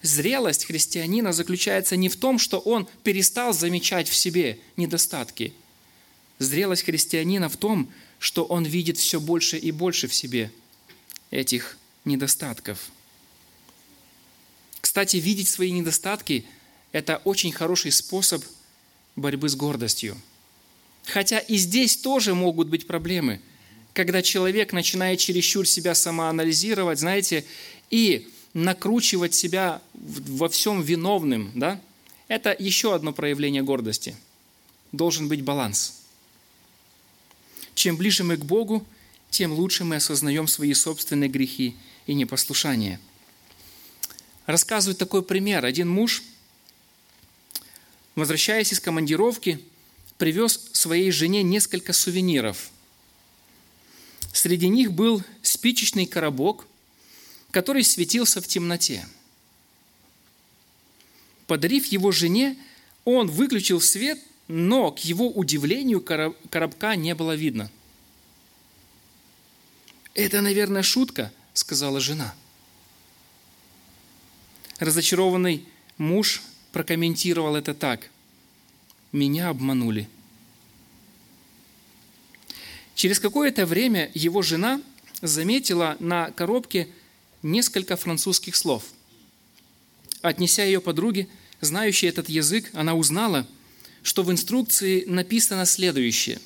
Зрелость 0.00 0.66
христианина 0.66 1.32
заключается 1.32 1.96
не 1.96 2.08
в 2.08 2.16
том, 2.16 2.38
что 2.38 2.58
он 2.58 2.88
перестал 3.02 3.52
замечать 3.52 4.08
в 4.08 4.14
себе 4.14 4.60
недостатки. 4.76 5.52
Зрелость 6.38 6.84
христианина 6.84 7.48
в 7.48 7.56
том, 7.56 7.90
что 8.18 8.44
он 8.44 8.64
видит 8.64 8.98
все 8.98 9.20
больше 9.20 9.58
и 9.58 9.70
больше 9.70 10.06
в 10.08 10.14
себе 10.14 10.52
этих 11.30 11.76
недостатков. 12.04 12.90
Кстати, 14.80 15.16
видеть 15.16 15.48
свои 15.48 15.70
недостатки– 15.70 16.44
это 16.92 17.18
очень 17.24 17.52
хороший 17.52 17.92
способ 17.92 18.44
борьбы 19.16 19.48
с 19.48 19.56
гордостью. 19.56 20.16
Хотя 21.04 21.38
и 21.38 21.56
здесь 21.56 21.96
тоже 21.96 22.34
могут 22.34 22.68
быть 22.68 22.86
проблемы, 22.86 23.40
когда 23.92 24.22
человек 24.22 24.72
начинает 24.72 25.18
чересчур 25.18 25.66
себя 25.66 25.94
самоанализировать, 25.94 27.00
знаете, 27.00 27.44
и 27.90 28.28
накручивать 28.54 29.34
себя 29.34 29.82
во 29.94 30.48
всем 30.48 30.82
виновным, 30.82 31.50
да, 31.54 31.80
это 32.28 32.54
еще 32.56 32.94
одно 32.94 33.12
проявление 33.12 33.62
гордости. 33.62 34.16
Должен 34.92 35.28
быть 35.28 35.42
баланс. 35.42 35.94
Чем 37.78 37.96
ближе 37.96 38.24
мы 38.24 38.36
к 38.36 38.44
Богу, 38.44 38.84
тем 39.30 39.52
лучше 39.52 39.84
мы 39.84 39.94
осознаем 39.94 40.48
свои 40.48 40.74
собственные 40.74 41.30
грехи 41.30 41.76
и 42.08 42.14
непослушание. 42.14 42.98
Рассказывает 44.46 44.98
такой 44.98 45.22
пример. 45.22 45.64
Один 45.64 45.88
муж, 45.88 46.24
возвращаясь 48.16 48.72
из 48.72 48.80
командировки, 48.80 49.60
привез 50.16 50.70
своей 50.72 51.12
жене 51.12 51.44
несколько 51.44 51.92
сувениров. 51.92 52.70
Среди 54.32 54.66
них 54.66 54.92
был 54.92 55.22
спичечный 55.42 56.06
коробок, 56.06 56.66
который 57.52 57.84
светился 57.84 58.42
в 58.42 58.48
темноте. 58.48 59.06
Подарив 61.46 61.86
его 61.86 62.10
жене, 62.10 62.58
он 63.04 63.30
выключил 63.30 63.80
свет, 63.80 64.18
но, 64.48 64.90
к 64.90 65.00
его 65.00 65.30
удивлению, 65.30 66.00
коробка 66.00 66.96
не 66.96 67.14
было 67.14 67.36
видно. 67.36 67.70
«Это, 70.14 70.40
наверное, 70.40 70.82
шутка»,— 70.82 71.32
сказала 71.52 72.00
жена. 72.00 72.34
Разочарованный 74.78 75.66
муж 75.98 76.42
прокомментировал 76.72 77.56
это 77.56 77.74
так. 77.74 78.10
«Меня 79.12 79.50
обманули». 79.50 80.08
Через 82.94 83.20
какое-то 83.20 83.64
время 83.64 84.10
его 84.14 84.42
жена 84.42 84.82
заметила 85.22 85.96
на 86.00 86.30
коробке 86.32 86.88
несколько 87.42 87.96
французских 87.96 88.56
слов. 88.56 88.82
Отнеся 90.22 90.64
ее 90.64 90.80
подруге, 90.80 91.28
знающей 91.60 92.08
этот 92.08 92.28
язык, 92.28 92.70
она 92.72 92.94
узнала, 92.94 93.46
что 94.02 94.22
в 94.22 94.30
инструкции 94.30 95.04
написано 95.06 95.66
следующее. 95.66 96.40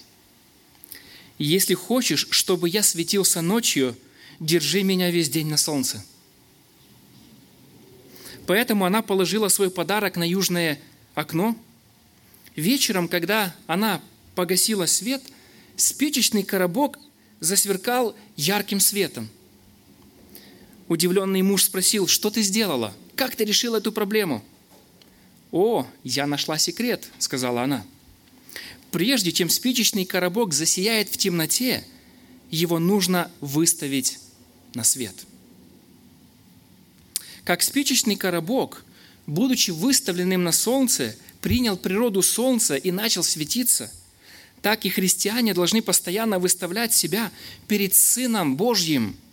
«Если 1.39 1.75
хочешь, 1.75 2.27
чтобы 2.31 2.69
я 2.69 2.83
светился 2.83 3.41
ночью, 3.41 3.97
держи 4.41 4.83
меня 4.83 5.11
весь 5.11 5.29
день 5.29 5.49
на 5.49 5.57
солнце». 5.57 6.05
Поэтому 8.47 8.85
она 8.85 9.03
положила 9.03 9.49
свой 9.49 9.71
подарок 9.71 10.17
на 10.17 10.29
южное 10.29 10.81
окно. 11.15 11.57
Вечером, 12.57 13.09
когда 13.09 13.55
она 13.67 14.03
погасила 14.35 14.87
свет, 14.87 15.23
спичечный 15.77 16.43
коробок 16.43 16.99
засверкал 17.41 18.17
ярким 18.37 18.81
светом– 18.81 19.29
Удивленный 20.93 21.41
муж 21.41 21.65
спросил, 21.65 22.07
что 22.07 22.29
ты 22.29 22.43
сделала? 22.43 22.95
Как 23.15 23.35
ты 23.35 23.47
решила 23.47 23.79
эту 23.79 23.93
проблему? 23.93 24.45
«О, 25.53 25.87
я 26.03 26.27
нашла 26.27 26.59
секрет»,— 26.59 27.09
сказала 27.19 27.63
она. 27.63 27.87
«Прежде 28.91 29.31
чем 29.31 29.49
спичечный 29.49 30.05
коробок 30.05 30.53
засияет 30.53 31.09
в 31.09 31.17
темноте, 31.17 31.85
его 32.51 32.81
нужно 32.81 33.31
выставить 33.41 34.19
на 34.75 34.83
свет». 34.83 35.15
Как 37.45 37.63
спичечный 37.63 38.17
коробок, 38.17 38.85
будучи 39.29 39.71
выставленным 39.71 40.43
на 40.43 40.53
солнце, 40.53 41.17
принял 41.41 41.77
природу 41.77 42.23
солнца 42.23 42.75
и 42.75 42.91
начал 42.91 43.23
светиться, 43.23 43.93
так 44.61 44.85
и 44.85 44.89
христиане 44.89 45.55
должны 45.55 45.83
постоянно 45.83 46.41
выставлять 46.41 46.93
себя 46.93 47.31
перед 47.69 47.95
Сыном 47.95 48.57
Божьим– 48.57 49.17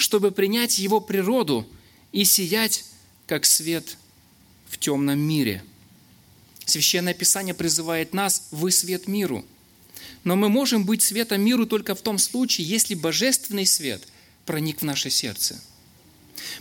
чтобы 0.00 0.30
принять 0.30 0.78
Его 0.78 0.98
природу 1.00 1.66
и 2.10 2.24
сиять, 2.24 2.86
как 3.26 3.44
свет 3.44 3.98
в 4.70 4.78
темном 4.78 5.18
мире. 5.18 5.62
Священное 6.64 7.12
Писание 7.12 7.54
призывает 7.54 8.14
нас 8.14 8.48
«Вы 8.50 8.70
свет 8.70 9.06
миру». 9.08 9.44
Но 10.24 10.36
мы 10.36 10.48
можем 10.48 10.84
быть 10.84 11.02
светом 11.02 11.42
миру 11.42 11.66
только 11.66 11.94
в 11.94 12.00
том 12.00 12.16
случае, 12.16 12.66
если 12.66 12.94
божественный 12.94 13.66
свет 13.66 14.06
проник 14.46 14.80
в 14.80 14.84
наше 14.84 15.10
сердце. 15.10 15.60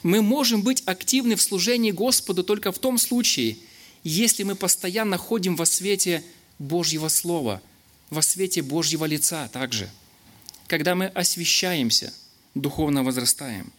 Мы 0.04 0.22
можем 0.22 0.62
быть 0.62 0.84
активны 0.86 1.36
в 1.36 1.42
служении 1.42 1.92
Господу 1.92 2.44
только 2.44 2.72
в 2.72 2.80
том 2.80 2.98
случае, 2.98 3.58
если 4.04 4.44
мы 4.44 4.56
постоянно 4.56 5.18
ходим 5.18 5.56
во 5.56 5.66
свете 5.66 6.24
Божьего 6.58 7.08
Слова, 7.08 7.62
во 8.10 8.22
свете 8.22 8.62
Божьего 8.62 9.06
лица 9.06 9.48
также, 9.48 9.90
когда 10.68 10.96
мы 10.96 11.06
освещаемся– 11.06 12.14
духовно 12.56 13.04
возрастаем. 13.04 13.72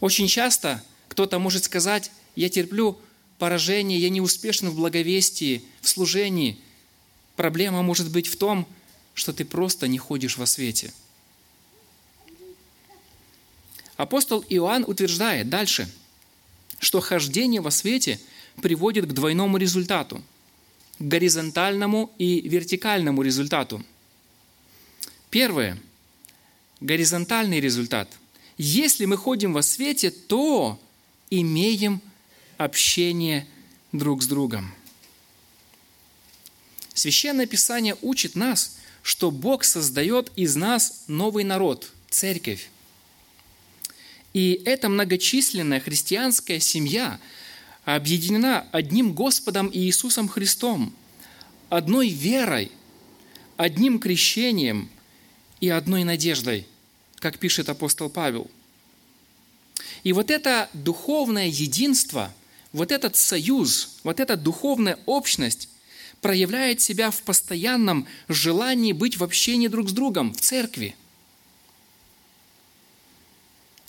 Очень 0.00 0.28
часто 0.28 0.82
кто-то 1.08 1.38
может 1.38 1.64
сказать, 1.64 2.10
я 2.36 2.48
терплю 2.48 2.98
поражение, 3.38 3.98
я 3.98 4.08
не 4.08 4.20
успешен 4.20 4.70
в 4.70 4.76
благовестии, 4.76 5.62
в 5.80 5.88
служении. 5.88 6.58
Проблема 7.36 7.82
может 7.82 8.10
быть 8.10 8.26
в 8.26 8.36
том, 8.36 8.66
что 9.14 9.32
ты 9.32 9.44
просто 9.44 9.88
не 9.88 9.98
ходишь 9.98 10.36
во 10.36 10.46
свете. 10.46 10.92
Апостол 13.96 14.44
Иоанн 14.48 14.84
утверждает 14.86 15.48
дальше, 15.48 15.88
что 16.80 17.00
хождение 17.00 17.60
во 17.60 17.70
свете 17.70 18.20
приводит 18.60 19.06
к 19.06 19.12
двойному 19.12 19.56
результату– 19.56 20.22
к 20.98 21.02
горизонтальному 21.02 22.12
и 22.18 22.40
вертикальному 22.48 23.22
результату. 23.22 23.84
Первое– 25.30 25.78
горизонтальный 26.80 27.60
результат. 27.60 28.08
Если 28.58 29.04
мы 29.04 29.16
ходим 29.16 29.52
во 29.52 29.62
свете, 29.62 30.10
то 30.10 30.80
имеем 31.30 32.00
общение 32.58 33.46
друг 33.92 34.22
с 34.22 34.26
другом. 34.26 34.72
Священное 36.94 37.46
Писание 37.46 37.96
учит 38.02 38.36
нас, 38.36 38.76
что 39.02 39.30
Бог 39.30 39.64
создает 39.64 40.30
из 40.36 40.56
нас 40.56 41.04
новый 41.08 41.44
народ, 41.44 41.90
церковь. 42.08 42.70
И 44.32 44.62
эта 44.64 44.88
многочисленная 44.88 45.80
христианская 45.80 46.60
семья 46.60 47.20
объединена 47.84 48.66
одним 48.72 49.12
Господом 49.12 49.70
Иисусом 49.72 50.28
Христом, 50.28 50.94
одной 51.68 52.08
верой, 52.08 52.72
одним 53.56 53.98
крещением 53.98 54.88
и 55.60 55.68
одной 55.68 56.04
надеждой, 56.04 56.66
как 57.16 57.38
пишет 57.38 57.68
апостол 57.68 58.08
Павел. 58.08 58.50
И 60.02 60.12
вот 60.12 60.30
это 60.30 60.68
духовное 60.72 61.46
единство, 61.46 62.32
вот 62.74 62.90
этот 62.90 63.16
союз, 63.16 64.00
вот 64.02 64.18
эта 64.18 64.36
духовная 64.36 64.98
общность 65.06 65.68
проявляет 66.20 66.80
себя 66.80 67.12
в 67.12 67.22
постоянном 67.22 68.06
желании 68.26 68.92
быть 68.92 69.16
в 69.16 69.22
общении 69.22 69.68
друг 69.68 69.88
с 69.88 69.92
другом, 69.92 70.34
в 70.34 70.40
церкви. 70.40 70.96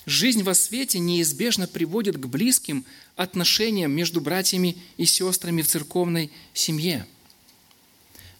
Жизнь 0.06 0.44
во 0.44 0.54
свете 0.54 1.00
неизбежно 1.00 1.68
приводит 1.68 2.18
к 2.18 2.28
близким 2.28 2.86
отношениям 3.16 3.92
между 3.92 4.22
братьями 4.22 4.78
и 4.98 5.06
сестрами 5.06 5.64
в 5.64 5.68
церковной 5.68 6.32
семье. 6.54 7.08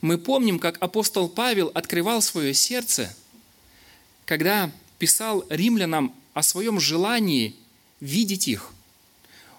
Мы 0.02 0.20
помним, 0.20 0.60
как 0.60 0.78
апостол 0.80 1.28
Павел 1.28 1.72
открывал 1.74 2.22
свое 2.22 2.54
сердце, 2.54 3.16
когда 4.26 4.72
писал 5.00 5.44
римлянам 5.50 6.14
о 6.36 6.44
своем 6.44 6.80
желании 6.80 7.56
видеть 8.00 8.48
их. 8.48 8.75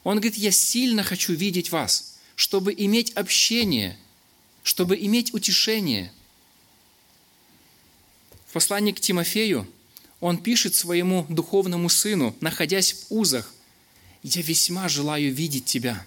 Он 0.07 0.19
говорит, 0.21 0.37
я 0.37 0.53
сильно 0.53 1.03
хочу 1.03 1.33
видеть 1.33 1.73
вас, 1.73 2.15
чтобы 2.37 2.73
иметь 2.73 3.11
общение, 3.15 3.99
чтобы 4.63 4.97
иметь 4.97 5.35
утешение. 5.35 6.13
В 8.47 8.53
послании 8.53 8.93
к 8.93 9.01
Тимофею 9.01 9.67
он 10.21 10.39
пишет 10.39 10.77
своему 10.77 11.27
духовному 11.29 11.89
сыну, 11.89 12.37
находясь 12.41 12.93
в 12.93 13.07
узах, 13.11 13.53
«Я 14.23 14.43
весьма 14.43 14.89
желаю 14.89 15.35
видеть 15.35 15.65
тебя». 15.65 16.07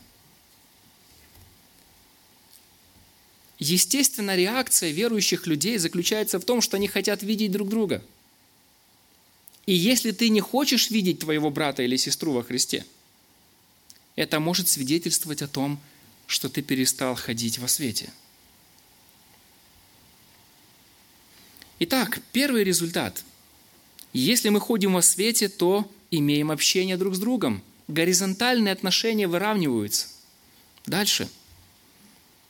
Естественная 3.57 4.37
реакция 4.37 4.91
верующих 4.91 5.45
людей 5.45 5.77
заключается 5.77 6.39
в 6.39 6.45
том, 6.45 6.61
что 6.61 6.77
они 6.77 6.87
хотят 6.87 7.21
видеть 7.21 7.51
друг 7.51 7.67
друга. 7.67 8.01
И 9.65 9.73
если 9.73 10.11
ты 10.11 10.29
не 10.29 10.39
хочешь 10.39 10.89
видеть 10.89 11.19
твоего 11.19 11.49
брата 11.49 11.83
или 11.83 11.97
сестру 11.97 12.31
во 12.31 12.43
Христе, 12.43 12.85
это 14.19 14.41
может 14.41 14.67
свидетельствовать 14.67 15.41
о 15.41 15.47
том, 15.47 15.79
что 16.27 16.49
ты 16.49 16.61
перестал 16.61 17.15
ходить 17.15 17.57
во 17.57 17.69
свете. 17.69 18.09
Итак, 21.79 22.19
первый 22.33 22.65
результат. 22.65 23.23
Если 24.11 24.49
мы 24.49 24.59
ходим 24.59 24.91
во 24.91 25.01
свете, 25.01 25.47
то 25.47 25.89
имеем 26.11 26.51
общение 26.51 26.97
друг 26.97 27.15
с 27.15 27.19
другом. 27.19 27.63
Горизонтальные 27.87 28.73
отношения 28.73 29.25
выравниваются. 29.25 30.07
Дальше. 30.85 31.29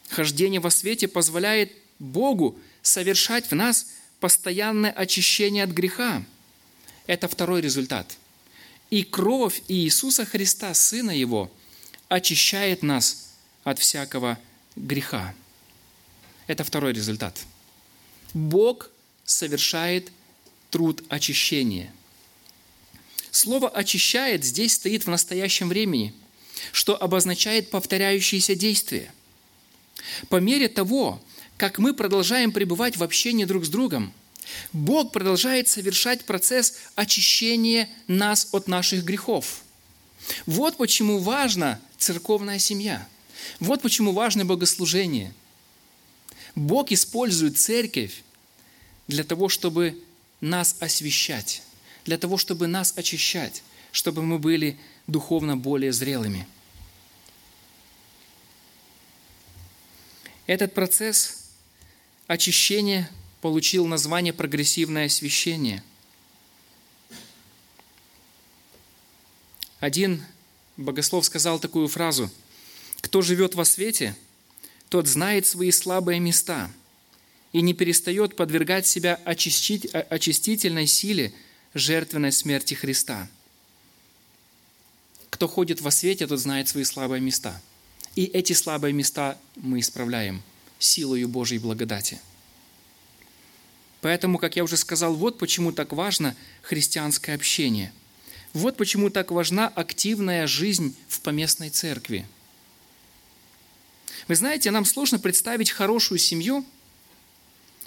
Хождение 0.09 0.59
во 0.59 0.71
свете 0.71 1.07
позволяет 1.07 1.71
Богу 1.99 2.57
совершать 2.81 3.51
в 3.51 3.53
нас 3.53 3.91
постоянное 4.19 4.89
очищение 4.89 5.65
от 5.65 5.69
греха. 5.69 6.25
Это 7.05 7.27
второй 7.27 7.61
результат. 7.61 8.17
И 8.89 9.03
кровь 9.03 9.61
Иисуса 9.67 10.25
Христа, 10.25 10.73
Сына 10.73 11.11
Его, 11.11 11.51
очищает 12.09 12.83
нас 12.83 13.29
от 13.63 13.79
всякого 13.79 14.37
греха. 14.75 15.33
Это 16.47 16.63
второй 16.63 16.91
результат. 16.93 17.39
Бог 18.33 18.89
совершает 19.23 20.11
труд 20.71 21.03
очищения. 21.09 21.93
Слово 23.31 23.69
«очищает» 23.69 24.43
здесь 24.43 24.73
стоит 24.73 25.05
в 25.05 25.09
настоящем 25.09 25.69
времени, 25.69 26.13
что 26.71 27.01
обозначает 27.01 27.69
повторяющиеся 27.69 28.55
действия. 28.55 29.13
По 30.29 30.37
мере 30.37 30.67
того, 30.67 31.21
как 31.57 31.77
мы 31.77 31.93
продолжаем 31.93 32.51
пребывать 32.51 32.97
в 32.97 33.03
общении 33.03 33.45
друг 33.45 33.65
с 33.65 33.69
другом, 33.69 34.13
Бог 34.73 35.11
продолжает 35.11 35.67
совершать 35.67 36.25
процесс 36.25 36.79
очищения 36.95 37.87
нас 38.07 38.49
от 38.51 38.67
наших 38.67 39.03
грехов. 39.03 39.61
Вот 40.47 40.77
почему 40.77 41.19
важна 41.19 41.79
церковная 41.99 42.59
семья. 42.59 43.07
Вот 43.59 43.81
почему 43.81 44.13
важно 44.13 44.45
богослужение. 44.45 45.33
Бог 46.55 46.91
использует 46.91 47.57
церковь 47.57 48.23
для 49.07 49.23
того, 49.23 49.49
чтобы 49.49 50.01
нас 50.41 50.75
освещать, 50.79 51.61
для 52.05 52.17
того, 52.17 52.37
чтобы 52.37 52.67
нас 52.67 52.93
очищать, 52.95 53.61
чтобы 53.91 54.23
мы 54.23 54.39
были 54.39 54.77
духовно 55.07 55.57
более 55.57 55.91
зрелыми. 55.93 56.47
Этот 60.47 60.73
процесс 60.73 61.49
очищения 62.27 63.09
получил 63.41 63.85
название 63.85 64.33
прогрессивное 64.33 65.05
освящение. 65.05 65.83
Один 69.79 70.23
богослов 70.79 71.25
сказал 71.25 71.59
такую 71.59 71.87
фразу 71.87 72.29
«Кто 73.01 73.21
живет 73.21 73.55
во 73.55 73.65
свете, 73.65 74.15
тот 74.89 75.07
знает 75.07 75.45
свои 75.45 75.71
слабые 75.71 76.19
места– 76.19 76.71
и 77.51 77.61
не 77.61 77.73
перестает 77.73 78.35
подвергать 78.35 78.85
себя 78.85 79.19
очистительной 79.25 80.87
силе 80.87 81.33
жертвенной 81.73 82.31
смерти 82.31 82.73
Христа. 82.73 83.27
Кто 85.29 85.47
ходит 85.47 85.81
во 85.81 85.91
свете, 85.91 86.27
тот 86.27 86.39
знает 86.39 86.67
свои 86.67 86.83
слабые 86.83 87.21
места. 87.21 87.59
И 88.15 88.25
эти 88.25 88.53
слабые 88.53 88.93
места 88.93 89.37
мы 89.55 89.79
исправляем 89.79 90.41
силою 90.79 91.27
Божьей 91.27 91.59
благодати. 91.59 92.19
Поэтому, 94.01 94.37
как 94.37 94.55
я 94.55 94.63
уже 94.63 94.77
сказал, 94.77 95.13
вот 95.13 95.37
почему 95.37 95.71
так 95.71 95.91
важно 95.91 96.35
христианское 96.61 97.33
общение. 97.33 97.91
Вот 98.53 98.77
почему 98.77 99.09
так 99.09 99.31
важна 99.31 99.67
активная 99.67 100.47
жизнь 100.47 100.95
в 101.07 101.21
поместной 101.21 101.69
церкви. 101.69 102.25
Вы 104.27 104.35
знаете, 104.35 104.71
нам 104.71 104.85
сложно 104.85 105.19
представить 105.19 105.71
хорошую 105.71 106.19
семью– 106.19 106.65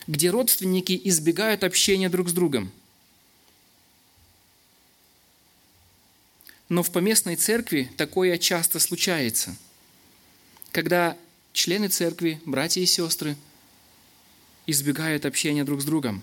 где 0.06 0.30
родственники 0.30 1.00
избегают 1.04 1.64
общения 1.64 2.08
друг 2.08 2.28
с 2.28 2.32
другом. 2.32 2.72
Но 6.68 6.82
в 6.82 6.90
поместной 6.90 7.36
церкви 7.36 7.90
такое 7.96 8.38
часто 8.38 8.80
случается, 8.80 9.56
когда 10.70 11.16
члены 11.52 11.88
церкви, 11.88 12.40
братья 12.46 12.80
и 12.80 12.86
сестры, 12.86 13.36
избегают 14.66 15.26
общения 15.26 15.64
друг 15.64 15.82
с 15.82 15.84
другом. 15.84 16.22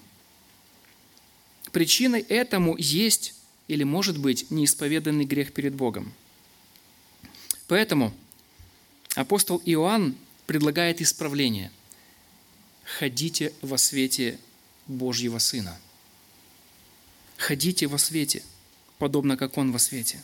Причиной 1.72 2.22
этому 2.22 2.76
есть 2.78 3.36
или 3.70 3.86
может 3.86 4.18
быть 4.18 4.52
неисповеданный 4.52 5.24
грех 5.24 5.54
перед 5.54 5.74
Богом. 5.74 6.12
Поэтому 7.68 8.14
апостол 9.16 9.62
Иоанн 9.64 10.18
предлагает 10.46 11.00
исправление– 11.00 11.72
ходите 12.98 13.54
во 13.62 13.78
свете 13.78 14.40
Божьего 14.88 15.38
Сына. 15.38 15.78
Ходите 17.38 17.88
во 17.88 17.98
свете, 17.98 18.44
подобно 18.98 19.38
как 19.38 19.58
Он 19.58 19.72
во 19.72 19.80
свете. 19.80 20.22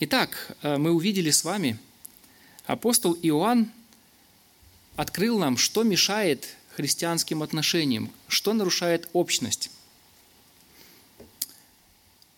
Итак, 0.00 0.56
э, 0.62 0.78
мы 0.78 0.90
увидели 0.90 1.30
с 1.30 1.44
вами, 1.44 1.78
апостол 2.66 3.16
Иоанн 3.22 3.70
открыл 4.96 5.38
нам, 5.38 5.56
что 5.56 5.84
мешает 5.84 6.56
христианским 6.74 7.42
отношениям, 7.42 8.10
что 8.26 8.52
нарушает 8.52 9.08
общность. 9.12 9.70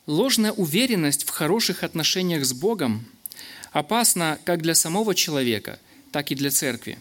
Ложная 0.07 0.53
уверенность 0.53 1.25
в 1.25 1.31
хороших 1.31 1.83
отношениях 1.83 2.45
с 2.45 2.53
Богом 2.53 3.07
опасна 3.73 4.39
как 4.45 4.63
для 4.63 4.75
самого 4.75 5.15
человека– 5.15 5.79
так 6.15 6.31
и 6.31 6.37
для 6.37 6.53
церкви. 6.53 6.97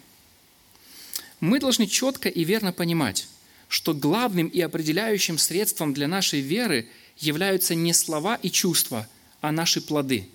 Мы 1.40 1.60
должны 1.60 1.86
четко 1.86 2.30
и 2.30 2.44
верно 2.44 2.74
понимать, 2.74 3.28
что 3.68 3.94
главным 3.94 4.48
и 4.48 4.60
определяющим 4.60 5.38
средством 5.38 5.94
для 5.94 6.08
нашей 6.08 6.42
веры 6.42 6.88
являются 7.20 7.76
не 7.76 7.94
слова 7.94 8.34
и 8.42 8.50
чувства, 8.50 9.08
а 9.40 9.52
наши 9.52 9.82
плоды, 9.82 10.28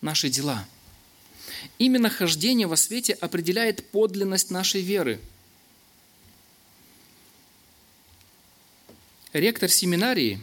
наши 0.00 0.30
дела. 0.30 0.66
Именно 1.76 2.08
хождение 2.08 2.66
во 2.66 2.76
свете 2.76 3.12
определяет 3.12 3.90
подлинность 3.90 4.50
нашей 4.50 4.80
веры. 4.80 5.20
Ректор 9.34 9.68
семинарии 9.68 10.40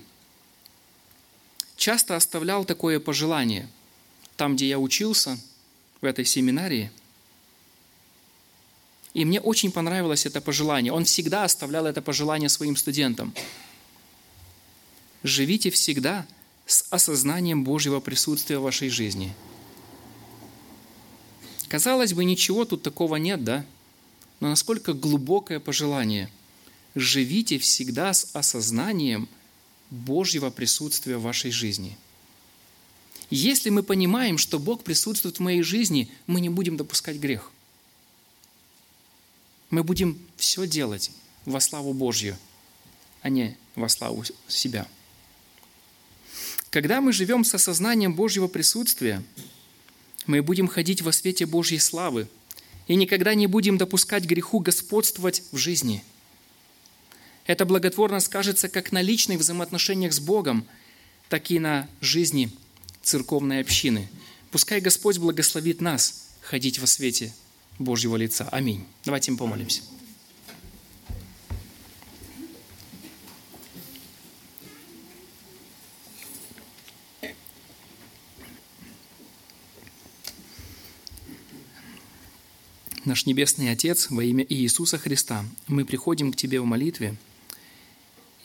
часто 1.75 2.15
оставлял 2.15 2.65
такое 2.65 2.99
пожелание. 2.99 3.67
Там, 4.35 4.55
где 4.55 4.67
я 4.67 4.79
учился– 4.79 5.37
в 6.03 6.05
этой 6.05 6.25
семинарии. 6.25 6.91
И 9.13 9.23
мне 9.23 9.39
очень 9.39 9.71
понравилось 9.71 10.25
это 10.25 10.41
пожелание. 10.41 10.91
Он 10.91 11.05
всегда 11.05 11.45
оставлял 11.45 11.85
это 11.85 12.01
пожелание 12.01 12.49
своим 12.49 12.75
студентам. 12.75 13.33
Живите 15.23 15.71
всегда 15.71 16.27
с 16.65 16.85
осознанием 16.89 17.63
Божьего 17.63 18.01
присутствия 18.01 18.59
в 18.59 18.63
вашей 18.63 18.89
жизни. 18.89 19.33
Казалось 21.69 22.13
бы, 22.13 22.25
ничего 22.25 22.65
тут 22.65 22.83
такого 22.83 23.15
нет, 23.15 23.45
да? 23.45 23.65
Но 24.41 24.49
насколько 24.49 24.91
глубокое 24.91 25.61
пожелание. 25.61 26.29
Живите 26.95 27.59
всегда 27.59 28.11
с 28.11 28.35
осознанием 28.35 29.29
Божьего 29.93 30.49
присутствия 30.49 31.17
в 31.17 31.21
вашей 31.21 31.51
жизни. 31.51 31.97
Если 33.29 33.69
мы 33.69 33.83
понимаем, 33.83 34.39
что 34.39 34.59
Бог 34.59 34.83
присутствует 34.83 35.37
в 35.37 35.39
моей 35.39 35.61
жизни, 35.61 36.11
мы 36.25 36.41
не 36.41 36.49
будем 36.49 36.77
допускать 36.77 37.17
грех. 37.17 37.51
Мы 39.69 39.83
будем 39.83 40.19
все 40.35 40.65
делать 40.65 41.11
во 41.45 41.59
славу 41.59 41.93
Божью, 41.93 42.37
а 43.21 43.29
не 43.29 43.55
во 43.75 43.87
славу 43.87 44.23
себя. 44.47 44.87
Когда 46.71 46.99
мы 46.99 47.13
живем 47.13 47.43
с 47.43 47.53
осознанием 47.53 48.15
Божьего 48.15 48.47
присутствия, 48.47 49.23
мы 50.25 50.41
будем 50.41 50.67
ходить 50.67 51.03
во 51.03 51.11
свете 51.11 51.45
Божьей 51.45 51.77
славы 51.79 52.27
и 52.87 52.95
никогда 52.95 53.35
не 53.35 53.45
будем 53.45 53.77
допускать 53.77 54.25
греху 54.25 54.59
господствовать 54.59 55.43
в 55.51 55.57
жизни. 55.57 56.03
Это 57.45 57.65
благотворно 57.65 58.19
скажется 58.19 58.69
как 58.69 58.91
на 58.91 59.01
личных 59.01 59.39
взаимоотношениях 59.39 60.13
с 60.13 60.19
Богом, 60.19 60.65
так 61.29 61.51
и 61.51 61.59
на 61.59 61.89
жизни 61.99 62.49
церковной 63.01 63.59
общины. 63.59 64.07
Пускай 64.51 64.79
Господь 64.79 65.17
благословит 65.17 65.81
нас 65.81 66.29
ходить 66.41 66.79
во 66.79 66.87
свете 66.87 67.33
Божьего 67.79 68.15
лица. 68.15 68.47
Аминь. 68.51 68.85
Давайте 69.03 69.31
им 69.31 69.37
помолимся. 69.37 69.81
Наш 83.03 83.25
Небесный 83.25 83.69
Отец, 83.69 84.09
во 84.09 84.23
имя 84.23 84.45
Иисуса 84.47 84.97
Христа, 84.97 85.43
мы 85.67 85.83
приходим 85.83 86.31
к 86.31 86.37
Тебе 86.37 86.61
в 86.61 86.65
молитве 86.65 87.17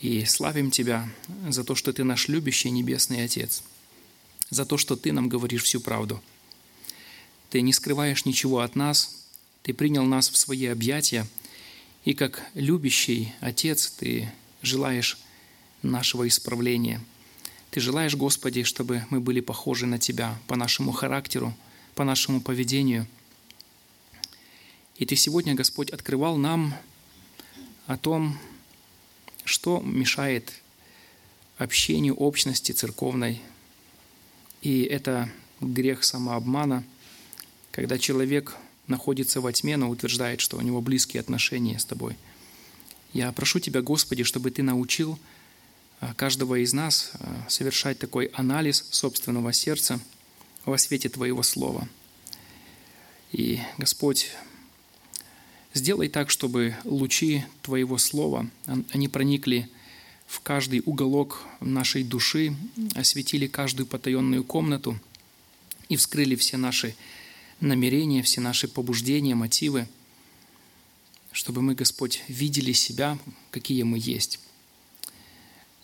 и 0.01 0.25
славим 0.25 0.71
Тебя 0.71 1.09
за 1.49 1.65
то, 1.65 1.75
что 1.75 1.93
Ты 1.93 2.05
наш 2.05 2.29
любящий 2.29 2.71
Небесный 2.71 3.25
Отец, 3.25 3.63
за 4.51 4.65
то, 4.65 4.77
что 4.77 4.97
Ты 4.97 5.13
нам 5.13 5.29
говоришь 5.29 5.65
всю 5.65 5.81
правду. 5.81 6.23
Ты 7.51 7.61
не 7.61 7.73
скрываешь 7.73 8.25
ничего 8.25 8.61
от 8.61 8.77
нас, 8.77 9.27
Ты 9.63 9.75
принял 9.75 10.05
нас 10.05 10.29
в 10.29 10.37
свои 10.37 10.67
объятия, 10.67 11.27
и 12.05 12.15
как 12.15 12.43
любящий 12.55 13.33
Отец 13.41 13.91
Ты 13.91 14.33
желаешь 14.63 15.19
нашего 15.83 16.27
исправления. 16.27 17.01
Ты 17.71 17.81
желаешь, 17.81 18.15
Господи, 18.15 18.63
чтобы 18.63 19.05
мы 19.11 19.21
были 19.21 19.41
похожи 19.41 19.87
на 19.87 19.99
Тебя 19.99 20.39
по 20.47 20.57
нашему 20.57 20.93
характеру, 20.93 21.55
по 21.95 22.05
нашему 22.05 22.41
поведению– 22.41 23.07
и 24.99 25.07
Ты 25.07 25.15
сегодня, 25.15 25.55
Господь, 25.55 25.91
открывал 25.91 26.37
нам 26.37 26.75
о 27.87 27.97
том, 27.97 28.37
что 29.49 29.81
мешает 29.81 30.53
общению 31.57 32.15
общности 32.15 32.73
церковной. 32.73 33.41
И 34.63 34.83
это 34.83 35.29
грех 35.61 36.05
самообмана, 36.05 36.85
когда 37.73 37.99
человек 37.99 38.57
находится 38.87 39.41
во 39.41 39.53
тьме, 39.53 39.77
но 39.77 39.89
утверждает, 39.89 40.41
что 40.41 40.57
у 40.57 40.61
него 40.61 40.81
близкие 40.81 41.21
отношения 41.21 41.79
с 41.79 41.85
Тобой. 41.85 42.17
Я 43.13 43.33
прошу 43.33 43.59
Тебя, 43.59 43.83
Господи, 43.83 44.23
чтобы 44.23 44.51
Ты 44.51 44.63
научил 44.63 45.19
а, 46.01 46.15
каждого 46.15 46.63
из 46.63 46.73
нас 46.73 47.13
а, 47.15 47.47
совершать 47.49 47.99
такой 47.99 48.27
анализ 48.27 48.85
собственного 48.91 49.53
сердца 49.53 50.01
во 50.65 50.79
свете 50.79 51.09
Твоего 51.09 51.43
Слова. 51.43 51.89
И, 53.33 53.61
Господь, 53.79 54.31
Сделай 55.75 56.09
так, 56.09 56.31
чтобы 56.31 56.77
лучи 56.85 57.45
Твоего 57.63 57.99
Слова, 57.99 58.49
они 58.67 59.09
проникли 59.09 59.69
в 60.27 60.41
каждый 60.41 60.83
уголок 60.85 61.43
нашей 61.61 62.05
души, 62.05 62.57
осветили 62.95 63.47
каждую 63.47 63.87
потаенную 63.87 64.45
комнату 64.45 64.99
и 65.89 65.97
вскрыли 65.97 66.37
все 66.37 66.57
наши 66.57 66.95
намерения, 67.61 68.23
все 68.23 68.41
наши 68.41 68.67
побуждения, 68.67 69.35
мотивы, 69.35 69.87
чтобы 71.33 71.61
мы, 71.61 71.75
Господь, 71.75 72.23
видели 72.29 72.73
себя, 72.73 73.19
какие 73.51 73.83
мы 73.83 73.99
есть. 73.99 74.41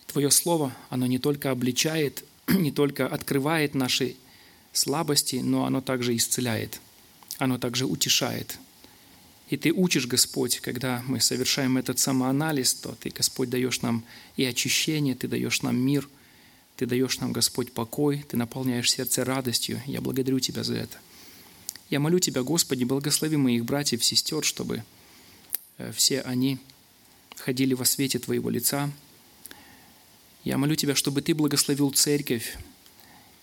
Твое 0.07 0.31
Слово, 0.31 0.75
оно 0.89 1.05
не 1.05 1.19
только 1.19 1.51
обличает, 1.51 2.23
не 2.47 2.71
только 2.71 3.07
открывает 3.07 3.75
наши 3.75 4.15
слабости, 4.73 5.37
но 5.37 5.65
оно 5.65 5.81
также 5.81 6.15
исцеляет, 6.15 6.81
оно 7.37 7.59
также 7.59 7.85
утешает– 7.85 8.57
и 9.49 9.57
Ты 9.57 9.71
учишь, 9.71 10.07
Господь, 10.07 10.59
когда 10.59 11.03
мы 11.07 11.21
совершаем 11.21 11.77
этот 11.77 11.99
самоанализ, 11.99 12.73
то 12.73 12.95
Ты, 12.99 13.09
Господь, 13.09 13.49
даешь 13.49 13.81
нам 13.81 14.03
и 14.37 14.43
очищение, 14.43 15.13
Ты 15.15 15.27
даешь 15.27 15.61
нам 15.61 15.77
мир, 15.77 16.09
Ты 16.77 16.87
даешь 16.87 17.19
нам, 17.19 17.31
Господь, 17.31 17.71
покой, 17.71 18.25
Ты 18.27 18.37
наполняешь 18.37 18.89
сердце 18.89 19.23
радостью. 19.23 19.81
Я 19.85 20.01
благодарю 20.01 20.39
Тебя 20.39 20.63
за 20.63 20.75
это. 20.75 20.97
Я 21.91 21.99
молю 21.99 22.17
Тебя, 22.17 22.41
Господи, 22.41 22.85
благослови 22.85 23.37
моих 23.37 23.65
братьев, 23.65 24.03
сестер, 24.03 24.43
чтобы 24.43 24.83
э, 25.77 25.91
все 25.91 26.21
они 26.21 26.57
ходили 27.37 27.75
во 27.75 27.85
свете 27.85 28.17
Твоего 28.17 28.49
лица. 28.49 28.89
Я 30.43 30.57
молю 30.57 30.75
Тебя, 30.75 30.95
чтобы 30.95 31.21
Ты 31.21 31.35
благословил 31.35 31.91
церковь 31.91 32.57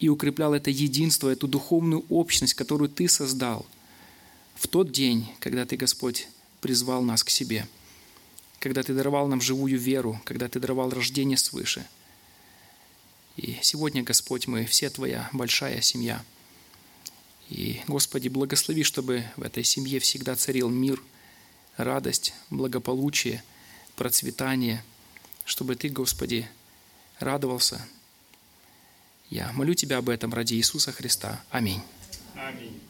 и 0.00 0.08
укреплял 0.08 0.52
это 0.52 0.70
единство, 0.70 1.28
эту 1.28 1.46
духовную 1.46 2.04
общность, 2.08 2.54
которую 2.54 2.88
Ты 2.88 3.08
создал– 3.08 3.64
в 4.62 4.68
тот 4.68 4.92
день, 4.92 5.28
когда 5.40 5.66
Ты, 5.66 5.76
Господь, 5.76 6.28
призвал 6.60 7.02
нас 7.02 7.24
к 7.24 7.30
себе, 7.30 7.66
когда 8.60 8.84
Ты 8.84 8.94
даровал 8.94 9.26
нам 9.26 9.40
живую 9.40 9.76
веру, 9.76 10.22
когда 10.24 10.48
Ты 10.48 10.60
даровал 10.60 10.90
рождение 10.90 11.36
свыше. 11.36 11.84
И 13.36 13.58
сегодня, 13.60 14.04
Господь, 14.04 14.46
мы 14.46 14.64
все 14.64 14.88
Твоя 14.88 15.28
большая 15.32 15.80
семья. 15.80 16.24
И, 17.50 17.80
Господи, 17.88 18.28
благослови, 18.28 18.84
чтобы 18.84 19.24
в 19.36 19.42
этой 19.42 19.64
семье 19.64 19.98
всегда 19.98 20.36
царил 20.36 20.68
мир, 20.68 21.02
радость, 21.76 22.32
благополучие, 22.48 23.42
процветание, 23.96 24.84
чтобы 25.44 25.74
Ты, 25.74 25.88
Господи, 25.88 26.48
радовался. 27.18 27.84
Я 29.28 29.50
молю 29.54 29.74
Тебя 29.74 29.98
об 29.98 30.08
этом 30.08 30.32
ради 30.32 30.54
Иисуса 30.54 30.92
Христа. 30.92 31.44
Аминь. 31.50 31.82
Аминь. 32.36 32.80